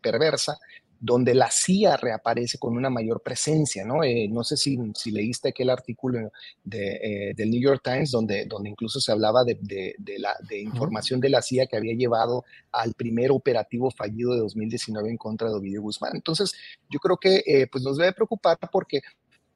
perversa, 0.02 0.58
donde 1.04 1.34
la 1.34 1.50
CIA 1.50 1.98
reaparece 1.98 2.60
con 2.60 2.78
una 2.78 2.92
mayor 2.92 3.22
presencia, 3.22 3.84
¿no? 3.84 4.04
Eh, 4.04 4.28
no 4.30 4.44
sé 4.44 4.56
si, 4.56 4.78
si, 4.96 5.10
leíste 5.10 5.50
aquel 5.50 5.72
artículo 5.72 6.32
de, 6.64 7.34
del 7.36 7.50
New 7.50 7.60
York 7.60 7.82
Times 7.84 8.12
donde, 8.12 8.46
donde 8.46 8.70
incluso 8.70 9.02
se 9.02 9.12
hablaba 9.12 9.44
de, 9.44 9.58
de, 9.60 10.20
la, 10.20 10.36
de 10.48 10.62
información 10.62 11.20
de 11.20 11.30
la 11.30 11.42
CIA 11.42 11.66
que 11.66 11.76
había 11.76 11.96
llevado 11.96 12.46
al 12.72 12.94
primer 12.94 13.32
operativo 13.32 13.90
fallido 13.90 14.34
de 14.36 14.42
2019 14.42 15.10
en 15.10 15.18
contra 15.18 15.50
de 15.50 15.56
Ovidio 15.56 15.82
Guzmán. 15.82 16.12
Entonces, 16.14 16.54
yo 16.88 17.00
creo 17.00 17.18
que 17.18 17.68
pues 17.72 17.84
nos 17.84 17.98
debe 17.98 18.14
preocupar 18.14 18.60
porque 18.72 19.02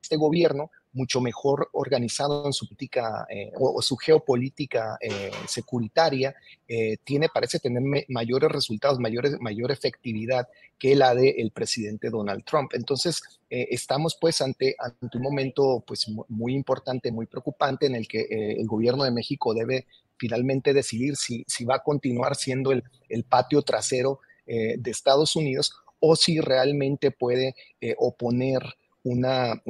este 0.02 0.18
gobierno 0.18 0.72
mucho 0.96 1.20
mejor 1.20 1.70
organizado 1.74 2.46
en 2.46 2.54
su 2.54 2.66
política 2.66 3.28
eh, 3.30 3.52
o, 3.60 3.82
su 3.82 3.98
geopolítica 3.98 4.98
eh, 5.02 5.30
securitaria, 5.46 6.34
eh, 6.68 6.98
tiene, 7.04 7.28
parece 7.28 7.60
tener 7.60 7.84
mayores 8.08 8.50
resultados, 8.52 8.98
mayores, 9.00 9.40
mayor 9.40 9.72
efectividad 9.72 10.48
que 10.80 10.96
la 10.96 11.14
del 11.14 11.36
el 11.38 11.52
presidente 11.52 12.10
Donald 12.10 12.44
Trump. 12.46 12.72
Entonces, 12.74 13.22
estamos 13.50 14.18
pues 14.20 14.42
ante, 14.42 14.76
ante 14.80 15.18
un 15.18 15.24
momento 15.24 15.84
pues 15.86 16.08
muy 16.28 16.54
importante, 16.54 17.12
muy 17.12 17.26
preocupante 17.26 17.86
en 17.86 17.96
el 17.96 18.08
que 18.08 18.26
el 18.30 18.68
gobierno 18.68 19.04
de 19.04 19.12
México 19.12 19.54
debe 19.54 19.86
finalmente 20.18 20.74
decidir 20.74 21.16
si, 21.16 21.46
si 21.48 21.64
va 21.64 21.76
a 21.76 21.84
continuar 21.84 22.36
siendo 22.36 22.72
el, 22.72 22.84
el 23.08 23.24
patio 23.24 23.62
trasero 23.62 24.20
de 24.46 24.92
Estados 24.92 25.36
Unidos 25.36 25.74
o 26.00 26.16
si 26.18 26.42
realmente 26.42 27.12
puede 27.12 27.56
oponer 27.98 28.62
una, 29.06 29.62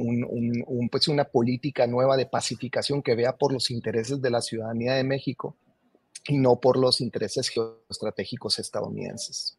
pues 0.90 1.08
una 1.08 1.24
política 1.24 1.86
nueva 1.86 2.16
de 2.16 2.24
pacificación 2.24 3.02
que 3.02 3.14
vea 3.14 3.36
por 3.36 3.52
los 3.52 3.70
intereses 3.70 4.22
de 4.22 4.30
la 4.30 4.40
ciudadanía 4.40 4.94
de 4.94 5.04
México 5.04 5.56
y 6.26 6.38
no 6.38 6.58
por 6.58 6.78
los 6.78 7.02
intereses 7.02 7.50
geoestratégicos 7.50 8.58
estadounidenses. 8.58 9.58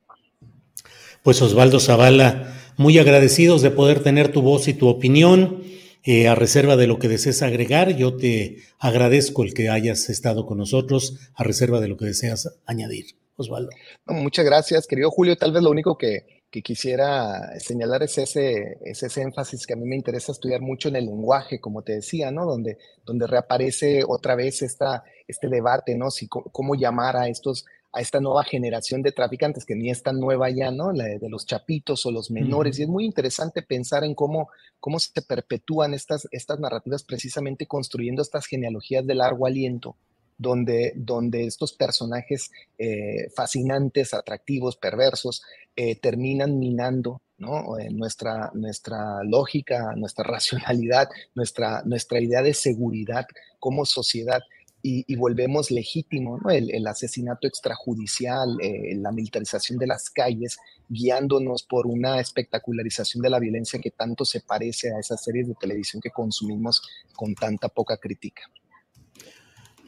Pues 1.21 1.41
Osvaldo 1.43 1.79
Zavala, 1.79 2.55
muy 2.75 2.97
agradecidos 2.97 3.61
de 3.61 3.69
poder 3.69 4.01
tener 4.01 4.31
tu 4.31 4.41
voz 4.41 4.67
y 4.67 4.73
tu 4.73 4.87
opinión. 4.87 5.61
Eh, 6.03 6.27
a 6.27 6.35
reserva 6.35 6.75
de 6.75 6.87
lo 6.87 6.99
que 6.99 7.09
desees 7.09 7.43
agregar, 7.43 7.95
yo 7.97 8.15
te 8.15 8.59
agradezco 8.79 9.43
el 9.43 9.53
que 9.53 9.69
hayas 9.69 10.09
estado 10.09 10.45
con 10.45 10.57
nosotros, 10.57 11.17
a 11.35 11.43
reserva 11.43 11.81
de 11.81 11.89
lo 11.89 11.97
que 11.97 12.05
deseas 12.05 12.57
añadir. 12.65 13.15
Osvaldo. 13.37 13.69
muchas 14.07 14.45
gracias, 14.45 14.87
querido 14.87 15.11
Julio. 15.11 15.37
Tal 15.37 15.51
vez 15.51 15.63
lo 15.63 15.69
único 15.69 15.97
que, 15.97 16.43
que 16.49 16.61
quisiera 16.61 17.59
señalar 17.59 18.03
es 18.03 18.17
ese, 18.17 18.79
ese 18.83 19.21
énfasis 19.21 19.67
que 19.67 19.73
a 19.73 19.75
mí 19.75 19.85
me 19.85 19.95
interesa 19.95 20.31
estudiar 20.31 20.61
mucho 20.61 20.89
en 20.89 20.95
el 20.95 21.05
lenguaje, 21.05 21.59
como 21.59 21.83
te 21.83 21.93
decía, 21.93 22.31
¿no? 22.31 22.45
Donde, 22.45 22.77
donde 23.05 23.27
reaparece 23.27 24.03
otra 24.07 24.35
vez 24.35 24.61
esta, 24.61 25.03
este 25.27 25.47
debate, 25.49 25.95
¿no? 25.95 26.09
Si, 26.09 26.27
cómo 26.27 26.75
llamar 26.75 27.15
a 27.15 27.27
estos 27.27 27.65
a 27.93 28.01
esta 28.01 28.19
nueva 28.19 28.43
generación 28.43 29.01
de 29.01 29.11
traficantes, 29.11 29.65
que 29.65 29.75
ni 29.75 29.89
es 29.89 30.03
tan 30.03 30.19
nueva 30.19 30.49
ya, 30.49 30.71
¿no? 30.71 30.91
La 30.91 31.05
de, 31.05 31.29
los 31.29 31.45
chapitos 31.45 32.05
o 32.05 32.11
los 32.11 32.29
menores. 32.29 32.77
Y 32.77 32.83
es 32.83 32.89
muy 32.89 33.05
interesante 33.05 33.61
pensar 33.61 34.03
en 34.03 34.13
cómo, 34.13 34.49
cómo 34.79 34.99
se 34.99 35.21
perpetúan 35.21 35.93
estas, 35.93 36.27
estas 36.31 36.59
narrativas 36.59 37.03
precisamente 37.03 37.65
construyendo 37.65 38.21
estas 38.21 38.45
genealogías 38.45 39.05
de 39.05 39.15
largo 39.15 39.47
aliento, 39.47 39.95
donde, 40.37 40.93
donde 40.95 41.45
estos 41.45 41.73
personajes 41.73 42.51
eh, 42.77 43.29
fascinantes, 43.35 44.13
atractivos, 44.13 44.77
perversos, 44.77 45.41
eh, 45.75 45.95
terminan 45.95 46.59
minando. 46.59 47.21
Eh, 47.39 47.91
nuestra, 47.91 48.49
nuestra 48.55 49.23
lógica, 49.23 49.93
nuestra 49.95 50.23
racionalidad, 50.27 51.07
nuestra, 51.35 51.83
nuestra 51.83 52.19
idea 52.19 52.41
de 52.41 52.53
seguridad 52.53 53.27
como 53.59 53.85
sociedad. 53.85 54.41
Y, 54.89 55.17
volvemos 55.17 55.69
legítimo 55.69 56.37
¿no? 56.37 56.49
el, 56.49 56.87
asesinato 56.87 57.45
extrajudicial, 57.45 58.57
la 58.95 59.11
militarización 59.11 59.77
de 59.77 59.87
las 59.87 60.09
calles, 60.09 60.59
guiándonos 60.87 61.63
por 61.63 61.87
una 61.87 62.21
espectacularización 62.21 63.21
de 63.21 63.29
la 63.29 63.39
violencia 63.39 63.81
que 63.81 63.91
tanto 63.91 64.23
se 64.23 64.39
parece 64.39 64.93
a 64.93 64.99
esas 64.99 65.21
series 65.21 65.49
de 65.49 65.55
televisión 65.55 66.01
que 66.01 66.11
consumimos 66.11 66.81
con 67.13 67.35
tanta 67.35 67.67
poca 67.67 67.97
crítica. 67.97 68.43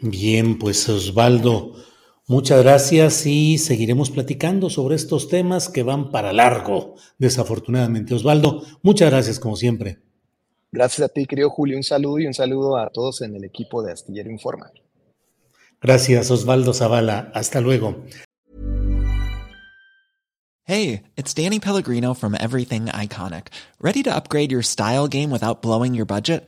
Bien, 0.01 0.57
pues 0.57 0.87
Osvaldo, 0.87 1.73
muchas 2.27 2.63
gracias 2.63 3.25
y 3.25 3.57
seguiremos 3.57 4.09
platicando 4.11 4.69
sobre 4.69 4.95
estos 4.95 5.27
temas 5.27 5.67
que 5.67 5.83
van 5.83 6.09
para 6.09 6.31
largo, 6.31 6.95
desafortunadamente. 7.17 8.13
Osvaldo, 8.13 8.63
muchas 8.81 9.09
gracias 9.09 9.39
como 9.39 9.55
siempre. 9.55 9.99
Gracias 10.71 11.09
a 11.09 11.11
ti, 11.11 11.25
querido 11.25 11.49
Julio. 11.49 11.75
Un 11.75 11.83
saludo 11.83 12.19
y 12.19 12.27
un 12.27 12.33
saludo 12.33 12.77
a 12.77 12.89
todos 12.91 13.21
en 13.21 13.35
el 13.35 13.43
equipo 13.43 13.81
de 13.83 13.91
Astillero 13.91 14.29
Informa. 14.29 14.71
Gracias, 15.81 16.29
Osvaldo 16.31 16.73
Zavala. 16.73 17.31
Hasta 17.33 17.59
luego. 17.59 18.03
Hey, 20.65 21.03
it's 21.17 21.33
Danny 21.33 21.59
Pellegrino 21.59 22.13
from 22.13 22.35
Everything 22.35 22.85
Iconic. 22.87 23.47
¿Ready 23.81 24.03
to 24.03 24.15
upgrade 24.15 24.51
your 24.51 24.61
style 24.61 25.07
game 25.07 25.31
without 25.31 25.63
blowing 25.63 25.95
your 25.95 26.05
budget? 26.05 26.47